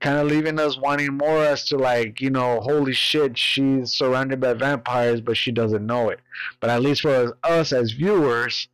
kind 0.00 0.18
of 0.18 0.26
leaving 0.26 0.60
us 0.60 0.76
wanting 0.76 1.14
more 1.14 1.42
as 1.42 1.64
to 1.64 1.78
like 1.78 2.20
you 2.20 2.28
know 2.28 2.60
holy 2.60 2.92
shit 2.92 3.38
she's 3.38 3.90
surrounded 3.92 4.38
by 4.38 4.52
vampires 4.52 5.20
but 5.20 5.36
she 5.36 5.50
doesn't 5.50 5.86
know 5.86 6.10
it. 6.10 6.20
But 6.60 6.68
at 6.68 6.82
least 6.82 7.00
for 7.00 7.36
us 7.42 7.72
as 7.72 7.92
viewers 7.92 8.68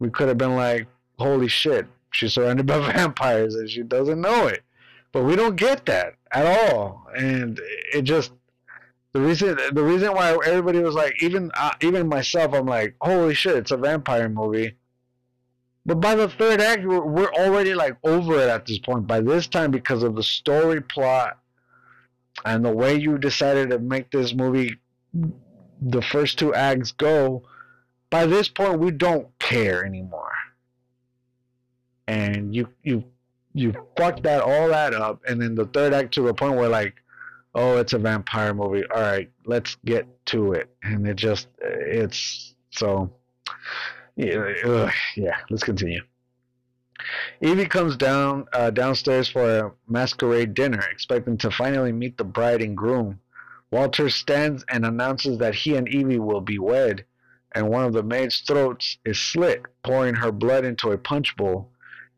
we 0.00 0.10
could 0.10 0.26
have 0.26 0.38
been 0.38 0.56
like 0.56 0.88
holy 1.18 1.46
shit 1.46 1.86
she's 2.10 2.32
surrounded 2.32 2.66
by 2.72 2.78
vampires 2.92 3.54
and 3.54 3.70
she 3.70 3.82
doesn't 3.82 4.20
know 4.20 4.46
it. 4.48 4.62
But 5.12 5.22
we 5.22 5.36
don't 5.36 5.54
get 5.54 5.86
that 5.86 6.14
at 6.32 6.44
all. 6.44 7.06
And 7.16 7.60
it 7.92 8.02
just 8.02 8.32
the 9.14 9.20
reason 9.20 9.56
the 9.72 9.82
reason 9.82 10.12
why 10.12 10.36
everybody 10.44 10.80
was 10.80 10.94
like 10.94 11.22
even 11.22 11.50
uh, 11.54 11.72
even 11.80 12.06
myself 12.08 12.52
i'm 12.52 12.66
like 12.66 12.94
holy 13.00 13.34
shit 13.34 13.56
it's 13.56 13.70
a 13.70 13.76
vampire 13.76 14.28
movie 14.28 14.76
but 15.86 16.00
by 16.00 16.14
the 16.14 16.28
third 16.28 16.60
act, 16.60 16.84
we're, 16.84 17.04
we're 17.04 17.32
already 17.34 17.74
like 17.74 17.96
over 18.04 18.40
it 18.40 18.48
at 18.48 18.66
this 18.66 18.78
point. 18.78 19.06
By 19.06 19.20
this 19.20 19.46
time, 19.46 19.70
because 19.70 20.02
of 20.02 20.14
the 20.14 20.22
story 20.22 20.80
plot 20.80 21.38
and 22.44 22.64
the 22.64 22.72
way 22.72 22.94
you 22.94 23.18
decided 23.18 23.70
to 23.70 23.78
make 23.78 24.10
this 24.10 24.34
movie, 24.34 24.78
the 25.12 26.02
first 26.02 26.38
two 26.38 26.54
acts 26.54 26.92
go, 26.92 27.42
by 28.08 28.26
this 28.26 28.48
point, 28.48 28.78
we 28.78 28.92
don't 28.92 29.38
care 29.38 29.84
anymore. 29.84 30.32
And 32.06 32.54
you 32.54 32.68
you 32.82 33.04
you 33.54 33.74
fucked 33.96 34.22
that 34.24 34.42
all 34.42 34.68
that 34.68 34.94
up, 34.94 35.22
and 35.26 35.40
then 35.40 35.54
the 35.54 35.66
third 35.66 35.94
act 35.94 36.14
to 36.14 36.22
the 36.22 36.34
point 36.34 36.56
where 36.56 36.68
like, 36.68 36.94
oh, 37.54 37.78
it's 37.78 37.92
a 37.92 37.98
vampire 37.98 38.54
movie. 38.54 38.84
All 38.94 39.00
right, 39.00 39.30
let's 39.46 39.76
get 39.84 40.06
to 40.26 40.52
it. 40.52 40.74
And 40.82 41.06
it 41.06 41.16
just 41.16 41.48
it's 41.60 42.54
so 42.70 43.10
yeah, 44.16 44.90
yeah, 45.16 45.36
let's 45.50 45.64
continue. 45.64 46.02
Evie 47.40 47.66
comes 47.66 47.96
down 47.96 48.46
uh, 48.52 48.70
downstairs 48.70 49.28
for 49.28 49.58
a 49.58 49.72
masquerade 49.88 50.54
dinner, 50.54 50.82
expecting 50.90 51.36
to 51.38 51.50
finally 51.50 51.92
meet 51.92 52.16
the 52.16 52.24
bride 52.24 52.62
and 52.62 52.76
groom. 52.76 53.18
Walter 53.70 54.08
stands 54.08 54.64
and 54.68 54.86
announces 54.86 55.38
that 55.38 55.54
he 55.54 55.74
and 55.74 55.88
Evie 55.88 56.20
will 56.20 56.40
be 56.40 56.58
wed, 56.58 57.04
and 57.52 57.68
one 57.68 57.84
of 57.84 57.92
the 57.92 58.02
maid's 58.02 58.40
throats 58.40 58.98
is 59.04 59.20
slit, 59.20 59.62
pouring 59.82 60.14
her 60.14 60.30
blood 60.30 60.64
into 60.64 60.92
a 60.92 60.98
punch 60.98 61.36
bowl. 61.36 61.70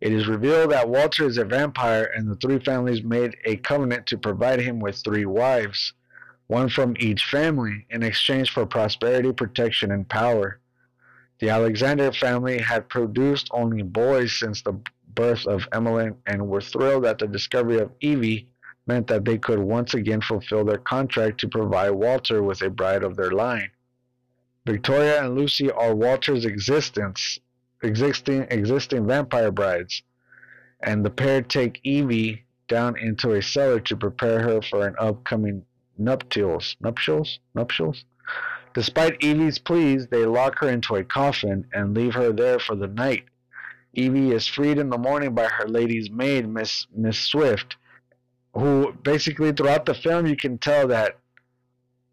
It 0.06 0.12
is 0.12 0.28
revealed 0.28 0.70
that 0.70 0.88
Walter 0.88 1.26
is 1.26 1.36
a 1.36 1.44
vampire, 1.44 2.12
and 2.14 2.30
the 2.30 2.36
three 2.36 2.60
families 2.60 3.02
made 3.02 3.36
a 3.44 3.56
covenant 3.56 4.06
to 4.06 4.16
provide 4.16 4.60
him 4.60 4.78
with 4.78 5.02
three 5.02 5.26
wives, 5.26 5.94
one 6.46 6.68
from 6.68 6.94
each 7.00 7.24
family, 7.24 7.88
in 7.90 8.04
exchange 8.04 8.52
for 8.52 8.66
prosperity, 8.66 9.32
protection, 9.32 9.90
and 9.90 10.08
power. 10.08 10.60
The 11.40 11.50
Alexander 11.50 12.12
family 12.12 12.58
had 12.58 12.88
produced 12.88 13.48
only 13.50 13.82
boys 13.82 14.38
since 14.38 14.62
the 14.62 14.78
birth 15.12 15.44
of 15.44 15.66
Emmeline 15.72 16.14
and 16.24 16.46
were 16.46 16.60
thrilled 16.60 17.02
that 17.02 17.18
the 17.18 17.26
discovery 17.26 17.80
of 17.80 17.90
Evie 17.98 18.48
meant 18.86 19.08
that 19.08 19.24
they 19.24 19.38
could 19.38 19.58
once 19.58 19.94
again 19.94 20.20
fulfill 20.20 20.64
their 20.64 20.78
contract 20.78 21.40
to 21.40 21.48
provide 21.48 21.90
Walter 21.90 22.44
with 22.44 22.62
a 22.62 22.70
bride 22.70 23.02
of 23.02 23.16
their 23.16 23.32
line. 23.32 23.72
Victoria 24.66 25.24
and 25.24 25.34
Lucy 25.34 25.68
are 25.68 25.96
Walter's 25.96 26.44
existence, 26.44 27.40
existing 27.86 28.46
existing 28.50 29.06
vampire 29.06 29.50
brides, 29.50 30.02
and 30.80 31.04
the 31.04 31.10
pair 31.10 31.40
take 31.42 31.80
Evie 31.84 32.44
down 32.68 32.98
into 32.98 33.32
a 33.32 33.42
cellar 33.42 33.80
to 33.80 33.96
prepare 33.96 34.42
her 34.42 34.60
for 34.60 34.86
an 34.86 34.94
upcoming 34.98 35.64
nuptials. 35.96 36.76
Nuptials? 36.80 37.38
Nuptials? 37.54 38.04
Despite 38.74 39.22
Evie's 39.24 39.58
pleas, 39.58 40.08
they 40.08 40.26
lock 40.26 40.58
her 40.58 40.68
into 40.68 40.96
a 40.96 41.04
coffin 41.04 41.66
and 41.72 41.94
leave 41.94 42.14
her 42.14 42.32
there 42.32 42.58
for 42.58 42.76
the 42.76 42.88
night. 42.88 43.24
Evie 43.94 44.32
is 44.32 44.46
freed 44.46 44.76
in 44.76 44.90
the 44.90 44.98
morning 44.98 45.34
by 45.34 45.46
her 45.46 45.66
lady's 45.66 46.10
maid, 46.10 46.46
Miss 46.46 46.86
Miss 46.94 47.18
Swift, 47.18 47.76
who 48.52 48.92
basically 49.02 49.52
throughout 49.52 49.86
the 49.86 49.94
film 49.94 50.26
you 50.26 50.36
can 50.36 50.58
tell 50.58 50.88
that 50.88 51.18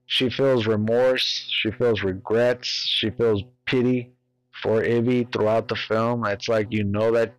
she 0.05 0.29
feels 0.29 0.67
remorse, 0.67 1.49
she 1.51 1.71
feels 1.71 2.03
regrets, 2.03 2.67
she 2.67 3.09
feels 3.09 3.43
pity 3.65 4.13
for 4.61 4.83
Evie 4.83 5.27
throughout 5.31 5.67
the 5.67 5.75
film. 5.75 6.25
It's 6.25 6.47
like 6.47 6.67
you 6.71 6.83
know 6.83 7.11
that 7.11 7.33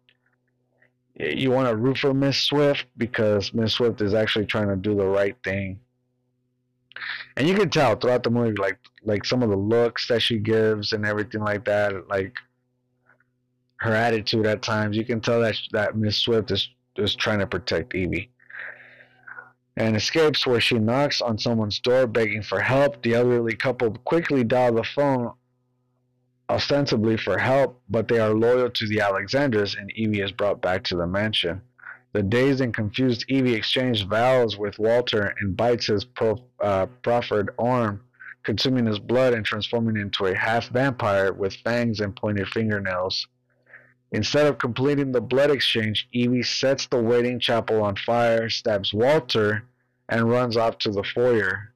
you 1.17 1.51
want 1.51 1.69
to 1.69 1.77
root 1.77 1.99
for 1.99 2.13
Miss 2.13 2.39
Swift 2.39 2.87
because 2.97 3.55
Miss 3.55 3.75
Swift 3.75 4.01
is 4.01 4.15
actually 4.15 4.47
trying 4.47 4.69
to 4.69 4.77
do 4.77 4.95
the 4.97 5.07
right 5.07 5.37
thing. 5.45 5.79
And 7.37 7.49
you 7.49 7.55
can 7.55 7.71
tell 7.71 7.97
throughout 7.97 8.23
the 8.23 8.31
movie, 8.31 8.57
like 8.57 8.79
like 9.05 9.25
some 9.25 9.43
of 9.43 9.51
the 9.51 9.57
looks 9.57 10.09
that 10.09 10.23
she 10.23 10.39
gives 10.39 10.93
and 10.93 11.07
everything 11.07 11.41
like 11.43 11.65
that, 11.67 12.09
like 12.09 12.35
her 13.77 13.93
attitude 13.93 14.47
at 14.47 14.63
times. 14.63 14.97
You 14.97 15.05
can 15.05 15.21
tell 15.21 15.41
that 15.41 15.57
that 15.73 15.97
Miss 15.97 16.17
Swift 16.17 16.51
is 16.51 16.69
is 16.97 17.15
trying 17.15 17.41
to 17.41 17.47
protect 17.47 17.95
Evie. 17.95 18.31
And 19.77 19.97
escapes 19.97 20.47
where 20.47 20.61
she 20.61 20.79
knocks 20.79 21.21
on 21.21 21.37
someone's 21.37 21.81
door 21.81 22.07
begging 22.07 22.43
for 22.43 22.61
help. 22.61 23.03
The 23.03 23.15
elderly 23.15 23.57
couple 23.57 23.91
quickly 24.05 24.45
dial 24.45 24.75
the 24.75 24.85
phone 24.85 25.33
ostensibly 26.51 27.17
for 27.17 27.39
help, 27.39 27.81
but 27.89 28.09
they 28.09 28.19
are 28.19 28.35
loyal 28.35 28.71
to 28.71 28.89
the 28.89 29.01
Alexanders, 29.01 29.75
and 29.75 29.91
Evie 29.93 30.21
is 30.21 30.33
brought 30.33 30.61
back 30.61 30.85
to 30.85 30.97
the 30.97 31.07
mansion. 31.07 31.61
The 32.13 32.23
dazed 32.23 32.61
and 32.61 32.73
confused 32.73 33.25
Evie 33.29 33.55
exchanges 33.55 34.03
vows 34.03 34.57
with 34.57 34.79
Walter 34.79 35.35
and 35.41 35.57
bites 35.57 35.87
his 35.87 36.05
pro, 36.05 36.41
uh, 36.63 36.87
proffered 37.03 37.51
arm, 37.59 38.03
consuming 38.45 38.87
his 38.87 39.01
blood 39.01 39.33
and 39.33 39.45
transforming 39.45 39.97
into 39.97 40.27
a 40.27 40.37
half 40.37 40.69
vampire 40.69 41.33
with 41.33 41.57
fangs 41.57 42.01
and 42.01 42.15
pointed 42.15 42.47
fingernails. 42.49 43.27
Instead 44.13 44.47
of 44.47 44.59
completing 44.59 45.11
the 45.11 45.21
blood 45.21 45.51
exchange, 45.51 46.09
Evie 46.13 46.45
sets 46.45 46.87
the 46.87 47.03
waiting 47.03 47.41
chapel 47.41 47.83
on 47.83 47.97
fire, 47.97 48.49
stabs 48.49 48.95
Walter, 48.95 49.65
and 50.09 50.31
runs 50.31 50.57
off 50.57 50.79
to 50.79 50.93
the 50.93 51.03
foyer. 51.03 51.74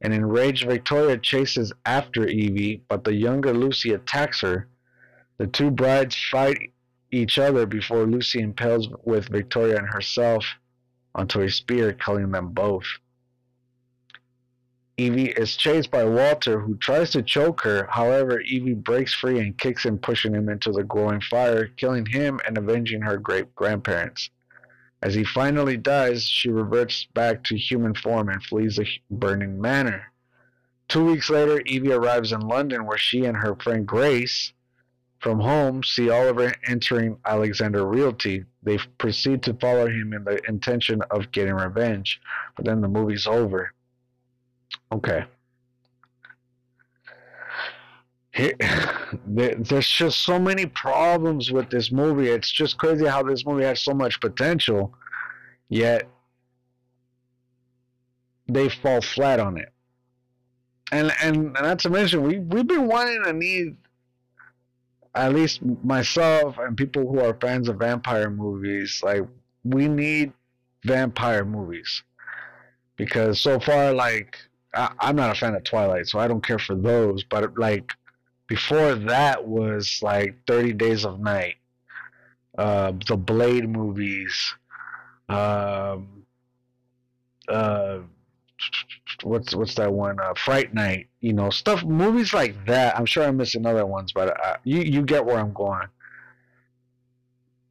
An 0.00 0.12
enraged 0.12 0.66
Victoria 0.66 1.18
chases 1.18 1.72
after 1.84 2.26
Evie, 2.26 2.82
but 2.88 3.04
the 3.04 3.14
younger 3.14 3.52
Lucy 3.52 3.92
attacks 3.92 4.40
her. 4.42 4.68
The 5.38 5.46
two 5.46 5.70
brides 5.70 6.16
fight 6.16 6.72
each 7.10 7.38
other 7.38 7.66
before 7.66 8.06
Lucy 8.06 8.40
impales 8.40 8.88
with 9.04 9.28
Victoria 9.28 9.78
and 9.78 9.88
herself 9.88 10.44
onto 11.14 11.40
a 11.40 11.50
spear, 11.50 11.92
killing 11.92 12.30
them 12.30 12.50
both. 12.50 12.86
Evie 14.96 15.30
is 15.30 15.56
chased 15.56 15.90
by 15.92 16.04
Walter, 16.04 16.60
who 16.60 16.76
tries 16.76 17.10
to 17.12 17.22
choke 17.22 17.62
her. 17.62 17.86
However, 17.90 18.40
Evie 18.40 18.74
breaks 18.74 19.14
free 19.14 19.38
and 19.38 19.56
kicks 19.56 19.84
him, 19.84 19.98
pushing 19.98 20.34
him 20.34 20.48
into 20.48 20.72
the 20.72 20.82
glowing 20.82 21.20
fire, 21.20 21.66
killing 21.66 22.04
him 22.04 22.40
and 22.46 22.58
avenging 22.58 23.02
her 23.02 23.16
great 23.16 23.54
grandparents. 23.54 24.30
As 25.00 25.14
he 25.14 25.24
finally 25.24 25.76
dies, 25.76 26.24
she 26.24 26.50
reverts 26.50 27.06
back 27.14 27.44
to 27.44 27.56
human 27.56 27.94
form 27.94 28.28
and 28.28 28.42
flees 28.42 28.76
the 28.76 28.86
burning 29.10 29.60
manor. 29.60 30.12
Two 30.88 31.04
weeks 31.04 31.30
later, 31.30 31.60
Evie 31.66 31.92
arrives 31.92 32.32
in 32.32 32.40
London, 32.40 32.86
where 32.86 32.98
she 32.98 33.24
and 33.24 33.36
her 33.36 33.54
friend 33.56 33.86
Grace 33.86 34.52
from 35.20 35.40
home 35.40 35.82
see 35.82 36.10
Oliver 36.10 36.52
entering 36.66 37.18
Alexander 37.26 37.86
Realty. 37.86 38.44
They 38.62 38.78
proceed 38.98 39.42
to 39.44 39.54
follow 39.54 39.86
him 39.86 40.12
in 40.12 40.24
the 40.24 40.40
intention 40.48 41.02
of 41.10 41.30
getting 41.32 41.54
revenge, 41.54 42.20
but 42.56 42.64
then 42.64 42.80
the 42.80 42.88
movie's 42.88 43.26
over. 43.26 43.72
Okay. 44.90 45.24
There's 49.26 49.88
just 49.88 50.20
so 50.20 50.38
many 50.38 50.66
problems 50.66 51.50
with 51.50 51.70
this 51.70 51.90
movie. 51.90 52.28
It's 52.28 52.50
just 52.50 52.78
crazy 52.78 53.06
how 53.06 53.22
this 53.22 53.44
movie 53.44 53.64
has 53.64 53.80
so 53.80 53.92
much 53.92 54.20
potential, 54.20 54.94
yet 55.68 56.08
they 58.46 58.68
fall 58.68 59.00
flat 59.00 59.40
on 59.40 59.58
it. 59.58 59.72
And 60.92 61.12
and, 61.20 61.52
not 61.52 61.80
to 61.80 61.90
mention, 61.90 62.22
we 62.22 62.38
we've 62.38 62.66
been 62.66 62.86
wanting 62.86 63.22
to 63.24 63.32
need 63.32 63.76
at 65.14 65.34
least 65.34 65.60
myself 65.82 66.56
and 66.58 66.76
people 66.76 67.10
who 67.10 67.20
are 67.20 67.36
fans 67.40 67.68
of 67.68 67.76
vampire 67.76 68.30
movies, 68.30 69.00
like 69.02 69.22
we 69.64 69.88
need 69.88 70.32
vampire 70.84 71.44
movies 71.44 72.02
because 72.96 73.40
so 73.40 73.58
far, 73.58 73.92
like 73.92 74.38
I, 74.74 74.92
I'm 75.00 75.16
not 75.16 75.30
a 75.30 75.34
fan 75.34 75.54
of 75.54 75.64
Twilight, 75.64 76.06
so 76.06 76.20
I 76.20 76.28
don't 76.28 76.46
care 76.46 76.58
for 76.58 76.76
those. 76.76 77.24
But 77.24 77.58
like 77.58 77.92
before 78.48 78.94
that 78.96 79.46
was 79.46 80.00
like 80.02 80.34
Thirty 80.46 80.72
Days 80.72 81.04
of 81.04 81.20
Night, 81.20 81.56
uh, 82.56 82.92
the 83.06 83.16
Blade 83.16 83.68
movies, 83.68 84.54
um, 85.28 86.24
uh, 87.46 87.98
what's 89.22 89.54
what's 89.54 89.74
that 89.76 89.92
one? 89.92 90.18
Uh, 90.18 90.34
Fright 90.34 90.74
Night. 90.74 91.08
You 91.20 91.34
know, 91.34 91.50
stuff, 91.50 91.84
movies 91.84 92.32
like 92.32 92.66
that. 92.66 92.98
I'm 92.98 93.06
sure 93.06 93.24
I'm 93.24 93.36
missing 93.36 93.66
other 93.66 93.86
ones, 93.86 94.12
but 94.12 94.40
uh, 94.44 94.56
you 94.64 94.80
you 94.80 95.02
get 95.02 95.24
where 95.24 95.38
I'm 95.38 95.52
going. 95.52 95.86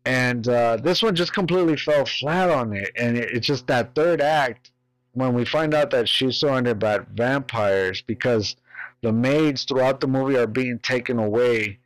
And 0.05 0.47
uh, 0.47 0.77
this 0.77 1.03
one 1.03 1.15
just 1.15 1.33
completely 1.33 1.75
fell 1.75 2.05
flat 2.05 2.49
on 2.49 2.71
it, 2.73 2.91
and 2.95 3.17
it, 3.17 3.31
it's 3.31 3.47
just 3.47 3.67
that 3.67 3.93
third 3.93 4.21
act 4.21 4.71
when 5.13 5.33
we 5.33 5.43
find 5.43 5.73
out 5.73 5.89
that 5.89 6.07
she's 6.07 6.37
surrounded 6.37 6.77
by 6.79 6.99
vampires 7.13 8.01
because 8.03 8.55
the 9.01 9.11
maids 9.11 9.63
throughout 9.63 9.99
the 9.99 10.07
movie 10.07 10.37
are 10.37 10.47
being 10.47 10.79
taken 10.79 11.19
away 11.19 11.79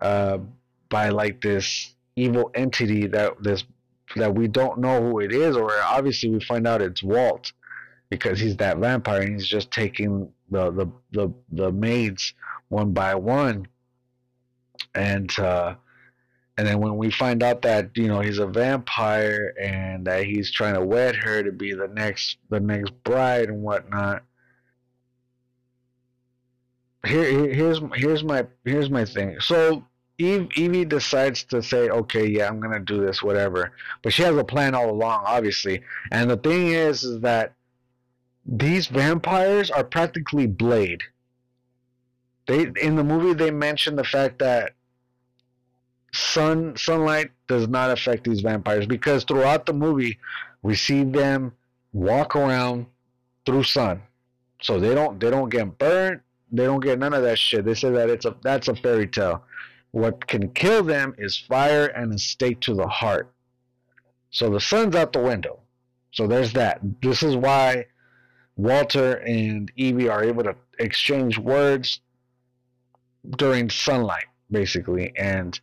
uh, 0.00 0.38
by 0.88 1.08
like 1.10 1.40
this 1.40 1.94
evil 2.16 2.50
entity 2.54 3.06
that 3.06 3.42
this 3.42 3.64
that 4.16 4.34
we 4.34 4.48
don't 4.48 4.78
know 4.78 5.02
who 5.02 5.20
it 5.20 5.32
is, 5.32 5.56
or 5.56 5.72
obviously 5.82 6.30
we 6.30 6.40
find 6.40 6.66
out 6.66 6.82
it's 6.82 7.02
Walt 7.02 7.52
because 8.10 8.40
he's 8.40 8.56
that 8.56 8.78
vampire 8.78 9.22
and 9.22 9.34
he's 9.34 9.46
just 9.46 9.70
taking 9.70 10.30
the 10.50 10.70
the 10.70 10.86
the, 11.12 11.32
the 11.52 11.72
maids 11.72 12.34
one 12.68 12.92
by 12.92 13.14
one. 13.14 13.66
And 14.94 15.36
uh 15.38 15.74
and 16.56 16.66
then 16.66 16.80
when 16.80 16.96
we 16.96 17.10
find 17.10 17.42
out 17.42 17.62
that 17.62 17.90
you 17.96 18.08
know 18.08 18.20
he's 18.20 18.38
a 18.38 18.46
vampire 18.46 19.54
and 19.60 20.06
that 20.06 20.24
he's 20.24 20.50
trying 20.50 20.74
to 20.74 20.84
wed 20.84 21.14
her 21.14 21.42
to 21.42 21.52
be 21.52 21.72
the 21.72 21.88
next 21.88 22.38
the 22.50 22.60
next 22.60 22.90
bride 23.04 23.48
and 23.48 23.62
whatnot 23.62 24.24
here 27.06 27.52
here's 27.52 27.80
here's 27.94 28.24
my 28.24 28.46
here's 28.64 28.90
my 28.90 29.04
thing 29.04 29.36
so 29.40 29.82
Eve, 30.20 30.48
Evie 30.56 30.84
decides 30.84 31.44
to 31.44 31.62
say, 31.62 31.88
okay, 31.88 32.26
yeah, 32.26 32.48
I'm 32.48 32.58
gonna 32.58 32.80
do 32.80 33.00
this, 33.00 33.22
whatever. 33.22 33.72
But 34.02 34.12
she 34.12 34.22
has 34.22 34.36
a 34.36 34.42
plan 34.42 34.74
all 34.74 34.90
along, 34.90 35.22
obviously. 35.24 35.82
And 36.10 36.28
the 36.28 36.36
thing 36.36 36.72
is, 36.72 37.04
is 37.04 37.20
that 37.20 37.54
these 38.44 38.88
vampires 38.88 39.70
are 39.70 39.84
practically 39.84 40.46
Blade. 40.46 41.02
They 42.46 42.72
in 42.82 42.96
the 42.96 43.04
movie 43.04 43.34
they 43.34 43.50
mention 43.50 43.94
the 43.94 44.04
fact 44.04 44.38
that 44.38 44.72
sun 46.12 46.76
sunlight 46.76 47.30
does 47.46 47.68
not 47.68 47.90
affect 47.90 48.24
these 48.24 48.40
vampires 48.40 48.86
because 48.86 49.24
throughout 49.24 49.66
the 49.66 49.74
movie 49.74 50.18
we 50.62 50.74
see 50.74 51.04
them 51.04 51.52
walk 51.92 52.34
around 52.34 52.86
through 53.44 53.64
sun. 53.64 54.02
So 54.62 54.80
they 54.80 54.94
don't 54.94 55.20
they 55.20 55.30
don't 55.30 55.50
get 55.50 55.78
burnt, 55.78 56.22
they 56.50 56.64
don't 56.64 56.80
get 56.80 56.98
none 56.98 57.14
of 57.14 57.22
that 57.22 57.38
shit. 57.38 57.64
They 57.64 57.74
say 57.74 57.90
that 57.90 58.10
it's 58.10 58.24
a 58.24 58.36
that's 58.42 58.68
a 58.68 58.74
fairy 58.74 59.06
tale. 59.06 59.42
What 59.92 60.26
can 60.26 60.50
kill 60.50 60.82
them 60.82 61.14
is 61.18 61.36
fire 61.36 61.86
and 61.86 62.12
a 62.12 62.18
stake 62.18 62.60
to 62.60 62.74
the 62.74 62.86
heart. 62.86 63.32
So 64.30 64.50
the 64.50 64.60
sun's 64.60 64.94
out 64.94 65.12
the 65.12 65.20
window. 65.20 65.60
So 66.12 66.26
there's 66.26 66.52
that. 66.54 66.80
This 67.02 67.22
is 67.22 67.36
why 67.36 67.86
Walter 68.56 69.14
and 69.18 69.70
Evie 69.76 70.08
are 70.08 70.22
able 70.22 70.44
to 70.44 70.54
exchange 70.78 71.38
words 71.38 72.00
during 73.36 73.70
sunlight, 73.70 74.26
basically. 74.50 75.12
And 75.16 75.58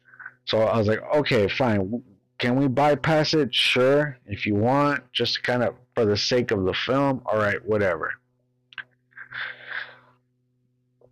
so 0.46 0.62
I 0.62 0.78
was 0.78 0.88
like, 0.88 1.02
okay, 1.16 1.48
fine. 1.48 2.02
Can 2.38 2.56
we 2.56 2.68
bypass 2.68 3.34
it? 3.34 3.54
Sure, 3.54 4.18
if 4.26 4.46
you 4.46 4.56
want, 4.56 5.04
just 5.14 5.44
kind 5.44 5.64
of 5.64 5.76
for 5.94 6.06
the 6.06 6.18
sake 6.18 6.52
of 6.52 6.66
the 6.66 6.74
film. 6.74 7.22
All 7.26 7.38
right, 7.38 7.64
whatever. 7.66 8.14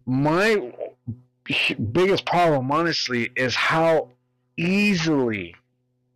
My 0.06 0.72
biggest 1.92 2.26
problem, 2.26 2.72
honestly, 2.72 3.32
is 3.36 3.56
how 3.56 4.10
easily, 4.58 5.56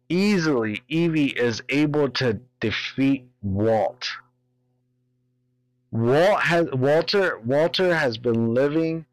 easily 0.10 0.84
Evie 0.88 1.28
is 1.28 1.62
able 1.70 2.10
to 2.12 2.40
defeat 2.60 3.26
Walt. 3.42 4.10
Walt 5.92 6.42
has 6.42 6.68
Walter 6.72 7.40
Walter 7.40 7.96
has 7.96 8.18
been 8.18 8.54
living 8.54 9.06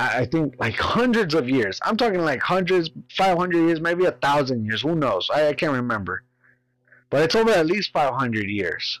I 0.00 0.26
think 0.26 0.54
like 0.58 0.76
hundreds 0.76 1.34
of 1.34 1.48
years. 1.48 1.80
I'm 1.82 1.96
talking 1.96 2.20
like 2.20 2.40
hundreds, 2.40 2.90
500 3.16 3.58
years, 3.58 3.80
maybe 3.80 4.04
a 4.04 4.12
thousand 4.12 4.64
years. 4.64 4.82
Who 4.82 4.94
knows? 4.94 5.28
I, 5.32 5.48
I 5.48 5.54
can't 5.54 5.72
remember. 5.72 6.22
But 7.10 7.22
it's 7.22 7.34
over 7.34 7.50
at 7.50 7.66
least 7.66 7.92
500 7.92 8.48
years. 8.48 9.00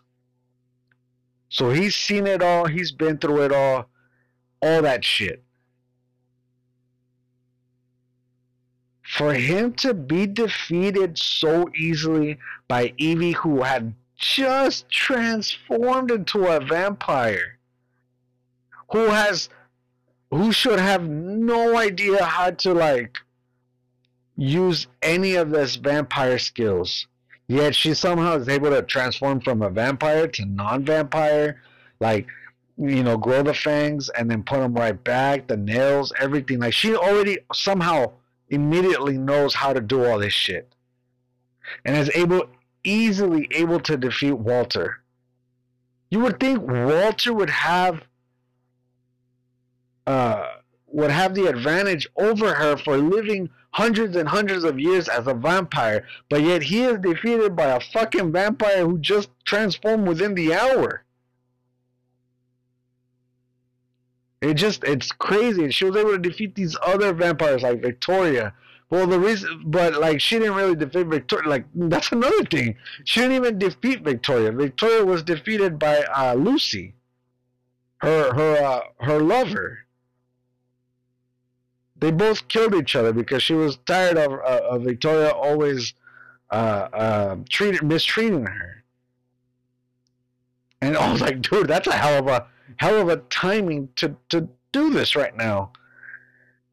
So 1.50 1.70
he's 1.70 1.94
seen 1.94 2.26
it 2.26 2.42
all. 2.42 2.66
He's 2.66 2.90
been 2.90 3.18
through 3.18 3.42
it 3.44 3.52
all. 3.52 3.88
All 4.60 4.82
that 4.82 5.04
shit. 5.04 5.42
For 9.02 9.34
him 9.34 9.72
to 9.74 9.94
be 9.94 10.26
defeated 10.26 11.18
so 11.18 11.70
easily 11.76 12.38
by 12.68 12.92
Evie, 12.98 13.32
who 13.32 13.62
had 13.62 13.94
just 14.16 14.90
transformed 14.90 16.10
into 16.10 16.46
a 16.46 16.60
vampire, 16.60 17.58
who 18.90 19.06
has 19.06 19.48
who 20.30 20.52
should 20.52 20.78
have 20.78 21.08
no 21.08 21.76
idea 21.78 22.22
how 22.22 22.50
to 22.50 22.74
like 22.74 23.16
use 24.36 24.86
any 25.02 25.34
of 25.34 25.50
this 25.50 25.76
vampire 25.76 26.38
skills. 26.38 27.06
Yet 27.48 27.74
she 27.74 27.94
somehow 27.94 28.36
is 28.36 28.48
able 28.48 28.70
to 28.70 28.82
transform 28.82 29.40
from 29.40 29.62
a 29.62 29.70
vampire 29.70 30.28
to 30.28 30.44
non-vampire, 30.44 31.62
like 31.98 32.26
you 32.78 33.02
know, 33.02 33.16
grow 33.16 33.42
the 33.42 33.54
fangs 33.54 34.08
and 34.10 34.30
then 34.30 34.42
put 34.42 34.60
them 34.60 34.74
right 34.74 35.02
back, 35.02 35.48
the 35.48 35.56
nails, 35.56 36.12
everything. 36.18 36.60
Like 36.60 36.72
she 36.72 36.94
already 36.94 37.38
somehow 37.52 38.12
immediately 38.48 39.18
knows 39.18 39.54
how 39.54 39.72
to 39.72 39.80
do 39.80 40.04
all 40.04 40.18
this 40.18 40.32
shit, 40.32 40.72
and 41.84 41.96
is 41.96 42.10
able 42.14 42.48
easily 42.84 43.48
able 43.50 43.80
to 43.80 43.96
defeat 43.96 44.32
Walter. 44.32 45.00
You 46.10 46.20
would 46.20 46.40
think 46.40 46.62
Walter 46.62 47.34
would 47.34 47.50
have 47.50 48.02
uh, 50.06 50.46
would 50.86 51.10
have 51.10 51.34
the 51.34 51.46
advantage 51.46 52.08
over 52.16 52.54
her 52.54 52.76
for 52.76 52.96
living 52.96 53.50
hundreds 53.72 54.16
and 54.16 54.28
hundreds 54.28 54.64
of 54.64 54.78
years 54.78 55.08
as 55.08 55.26
a 55.26 55.34
vampire, 55.34 56.06
but 56.30 56.42
yet 56.42 56.62
he 56.62 56.82
is 56.82 56.98
defeated 56.98 57.54
by 57.54 57.66
a 57.66 57.80
fucking 57.80 58.32
vampire 58.32 58.86
who 58.86 58.98
just 58.98 59.28
transformed 59.44 60.08
within 60.08 60.34
the 60.34 60.54
hour. 60.54 61.04
It 64.40 64.54
just 64.54 64.84
it's 64.84 65.10
crazy. 65.12 65.70
She 65.70 65.84
was 65.84 65.96
able 65.96 66.12
to 66.12 66.18
defeat 66.18 66.54
these 66.54 66.76
other 66.86 67.12
vampires 67.12 67.62
like 67.62 67.82
Victoria. 67.82 68.54
Well, 68.90 69.06
the 69.06 69.18
reason, 69.18 69.64
but 69.66 70.00
like 70.00 70.20
she 70.20 70.38
didn't 70.38 70.54
really 70.54 70.76
defeat 70.76 71.06
Victoria. 71.06 71.48
Like 71.48 71.64
that's 71.74 72.12
another 72.12 72.44
thing. 72.44 72.76
She 73.04 73.20
didn't 73.20 73.36
even 73.36 73.58
defeat 73.58 74.02
Victoria. 74.02 74.52
Victoria 74.52 75.04
was 75.04 75.22
defeated 75.22 75.78
by 75.78 76.04
uh, 76.04 76.34
Lucy, 76.34 76.94
her 77.98 78.32
her 78.32 78.64
uh, 78.64 78.80
her 79.04 79.20
lover 79.20 79.86
they 82.00 82.10
both 82.10 82.46
killed 82.48 82.74
each 82.74 82.94
other 82.94 83.12
because 83.12 83.42
she 83.42 83.54
was 83.54 83.76
tired 83.86 84.16
of, 84.16 84.32
uh, 84.32 84.60
of 84.70 84.82
Victoria 84.82 85.30
always 85.30 85.94
uh, 86.50 86.88
uh, 86.92 87.36
treated 87.48 87.82
mistreating 87.82 88.46
her. 88.46 88.84
And 90.80 90.96
I 90.96 91.10
was 91.10 91.20
like, 91.20 91.42
dude, 91.42 91.66
that's 91.66 91.88
a 91.88 91.92
hell 91.92 92.20
of 92.20 92.28
a 92.28 92.46
hell 92.76 93.00
of 93.00 93.08
a 93.08 93.16
timing 93.30 93.88
to 93.96 94.14
to 94.28 94.48
do 94.72 94.90
this 94.90 95.16
right 95.16 95.36
now. 95.36 95.72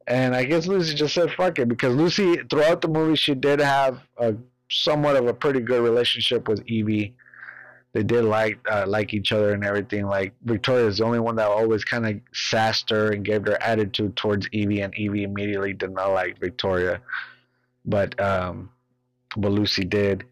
And 0.06 0.36
I 0.36 0.44
guess 0.44 0.66
Lucy 0.66 0.94
just 0.94 1.14
said 1.14 1.32
fuck 1.32 1.58
it 1.58 1.68
because 1.68 1.94
Lucy 1.94 2.36
throughout 2.50 2.80
the 2.80 2.88
movie 2.88 3.16
she 3.16 3.34
did 3.34 3.60
have 3.60 4.00
a 4.18 4.34
somewhat 4.70 5.16
of 5.16 5.26
a 5.26 5.34
pretty 5.34 5.60
good 5.60 5.82
relationship 5.82 6.48
with 6.48 6.62
Evie 6.66 7.14
they 7.96 8.02
did 8.02 8.26
like 8.26 8.58
uh, 8.70 8.84
like 8.86 9.14
each 9.14 9.32
other 9.32 9.54
and 9.54 9.64
everything. 9.64 10.06
Like 10.06 10.34
Victoria 10.44 10.86
is 10.86 10.98
the 10.98 11.04
only 11.04 11.18
one 11.18 11.34
that 11.36 11.46
always 11.46 11.82
kind 11.82 12.06
of 12.06 12.20
sassed 12.34 12.90
her 12.90 13.12
and 13.12 13.24
gave 13.24 13.46
her 13.46 13.56
attitude 13.62 14.16
towards 14.16 14.46
Evie, 14.52 14.82
and 14.82 14.94
Evie 14.96 15.22
immediately 15.22 15.72
did 15.72 15.92
not 15.92 16.08
like 16.08 16.38
Victoria, 16.38 17.00
but 17.86 18.20
um, 18.20 18.68
but 19.38 19.50
Lucy 19.50 19.82
did, 19.82 20.24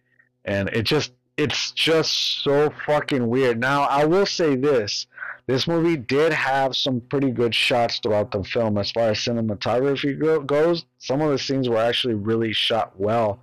and 0.45 0.69
it 0.75 0.83
just 0.83 1.13
it's 1.39 1.73
just 1.73 2.43
so 2.45 2.69
fucking 2.85 3.27
weird. 3.27 3.59
Now 3.59 3.85
I 3.85 4.05
will 4.05 4.27
say 4.27 4.57
this: 4.57 5.07
this 5.47 5.67
movie 5.67 5.97
did 5.97 6.33
have 6.33 6.75
some 6.75 7.01
pretty 7.01 7.31
good 7.31 7.55
shots 7.55 7.99
throughout 7.99 8.31
the 8.31 8.43
film 8.45 8.79
as 8.79 8.91
far 8.91 9.11
as 9.11 9.19
cinematography 9.19 10.19
go- 10.19 10.41
goes. 10.41 10.85
Some 10.99 11.21
of 11.21 11.31
the 11.31 11.39
scenes 11.39 11.69
were 11.69 11.79
actually 11.79 12.15
really 12.15 12.53
shot 12.53 12.99
well 12.99 13.43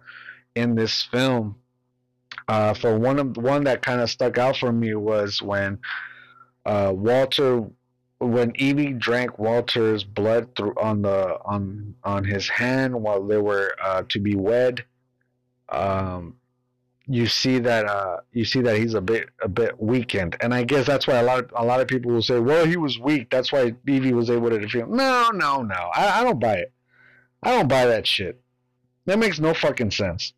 in 0.55 0.75
this 0.75 1.03
film 1.03 1.55
uh, 2.47 2.73
for 2.73 2.97
one 2.97 3.19
of 3.19 3.37
one 3.37 3.63
that 3.63 3.81
kind 3.81 4.01
of 4.01 4.09
stuck 4.09 4.37
out 4.37 4.57
for 4.57 4.71
me 4.71 4.93
was 4.95 5.41
when 5.41 5.79
uh, 6.65 6.91
Walter, 6.93 7.65
when 8.19 8.51
Evie 8.55 8.93
drank 8.93 9.39
Walter's 9.39 10.03
blood 10.03 10.55
through 10.55 10.73
on 10.75 11.01
the 11.01 11.37
on 11.45 11.95
on 12.03 12.23
his 12.23 12.49
hand 12.49 12.93
while 12.93 13.25
they 13.25 13.37
were 13.37 13.73
uh, 13.81 14.03
to 14.09 14.19
be 14.19 14.35
wed. 14.35 14.83
Um, 15.69 16.35
you 17.11 17.27
see 17.27 17.59
that 17.59 17.85
uh, 17.85 18.17
you 18.31 18.45
see 18.45 18.61
that 18.61 18.77
he's 18.77 18.93
a 18.93 19.01
bit 19.01 19.29
a 19.43 19.49
bit 19.49 19.81
weakened, 19.81 20.37
and 20.39 20.53
I 20.53 20.63
guess 20.63 20.87
that's 20.87 21.07
why 21.07 21.15
a 21.15 21.23
lot 21.23 21.43
of, 21.43 21.51
a 21.55 21.65
lot 21.65 21.81
of 21.81 21.87
people 21.87 22.11
will 22.11 22.21
say, 22.21 22.39
"Well, 22.39 22.65
he 22.65 22.77
was 22.77 22.97
weak. 22.97 23.29
That's 23.29 23.51
why 23.51 23.75
Evie 23.85 24.13
was 24.13 24.29
able 24.29 24.49
to 24.49 24.57
defeat 24.57 24.83
him." 24.83 24.95
No, 24.95 25.29
no, 25.33 25.61
no. 25.61 25.91
I, 25.93 26.21
I 26.21 26.23
don't 26.23 26.39
buy 26.39 26.55
it. 26.55 26.71
I 27.43 27.51
don't 27.51 27.67
buy 27.67 27.85
that 27.85 28.07
shit. 28.07 28.39
That 29.05 29.19
makes 29.19 29.39
no 29.39 29.53
fucking 29.53 29.91
sense. 29.91 30.31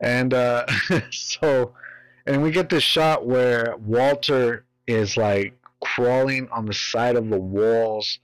And 0.00 0.32
uh, 0.32 0.64
so, 1.10 1.74
and 2.26 2.42
we 2.42 2.50
get 2.50 2.70
this 2.70 2.82
shot 2.82 3.26
where 3.26 3.76
Walter 3.76 4.64
is 4.86 5.18
like 5.18 5.60
crawling 5.82 6.48
on 6.50 6.64
the 6.64 6.74
side 6.74 7.16
of 7.16 7.28
the 7.28 7.38
walls 7.38 8.18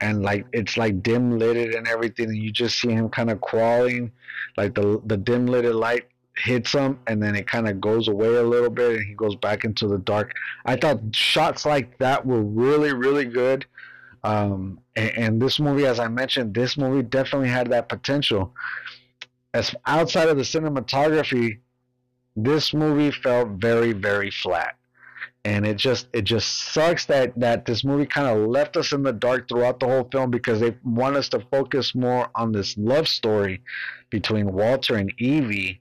and 0.00 0.22
like 0.22 0.44
it's 0.52 0.76
like 0.76 1.02
dim 1.02 1.38
lighted 1.38 1.74
and 1.74 1.86
everything 1.86 2.26
and 2.26 2.36
you 2.36 2.50
just 2.50 2.80
see 2.80 2.90
him 2.90 3.08
kind 3.08 3.30
of 3.30 3.40
crawling 3.40 4.10
like 4.56 4.74
the 4.74 5.00
the 5.06 5.16
dim 5.16 5.46
lighted 5.46 5.74
light 5.74 6.06
hits 6.36 6.72
him 6.72 6.98
and 7.06 7.22
then 7.22 7.34
it 7.34 7.46
kind 7.46 7.66
of 7.66 7.80
goes 7.80 8.08
away 8.08 8.34
a 8.34 8.42
little 8.42 8.68
bit 8.70 8.96
and 8.96 9.06
he 9.06 9.14
goes 9.14 9.34
back 9.36 9.64
into 9.64 9.88
the 9.88 9.98
dark. 9.98 10.34
I 10.66 10.76
thought 10.76 11.00
shots 11.12 11.64
like 11.64 11.96
that 11.98 12.24
were 12.24 12.42
really 12.42 12.92
really 12.92 13.24
good. 13.24 13.66
Um, 14.24 14.80
and, 14.96 15.10
and 15.16 15.42
this 15.42 15.60
movie 15.60 15.86
as 15.86 16.00
i 16.00 16.08
mentioned 16.08 16.52
this 16.52 16.76
movie 16.76 17.02
definitely 17.02 17.48
had 17.48 17.70
that 17.70 17.88
potential. 17.88 18.54
As 19.54 19.74
outside 19.86 20.28
of 20.28 20.36
the 20.36 20.42
cinematography, 20.42 21.58
this 22.36 22.74
movie 22.74 23.10
felt 23.10 23.48
very, 23.48 23.92
very 23.92 24.30
flat. 24.30 24.76
And 25.46 25.64
it 25.64 25.76
just 25.76 26.08
it 26.12 26.22
just 26.22 26.72
sucks 26.74 27.04
that 27.04 27.32
that 27.38 27.66
this 27.66 27.84
movie 27.84 28.04
kind 28.04 28.26
of 28.26 28.48
left 28.48 28.76
us 28.76 28.92
in 28.92 29.04
the 29.04 29.12
dark 29.12 29.48
throughout 29.48 29.78
the 29.78 29.86
whole 29.86 30.08
film 30.10 30.28
because 30.28 30.58
they 30.58 30.74
want 30.82 31.14
us 31.14 31.28
to 31.28 31.46
focus 31.52 31.94
more 31.94 32.28
on 32.34 32.50
this 32.50 32.76
love 32.76 33.06
story 33.06 33.62
between 34.10 34.52
Walter 34.52 34.96
and 34.96 35.12
Evie, 35.18 35.80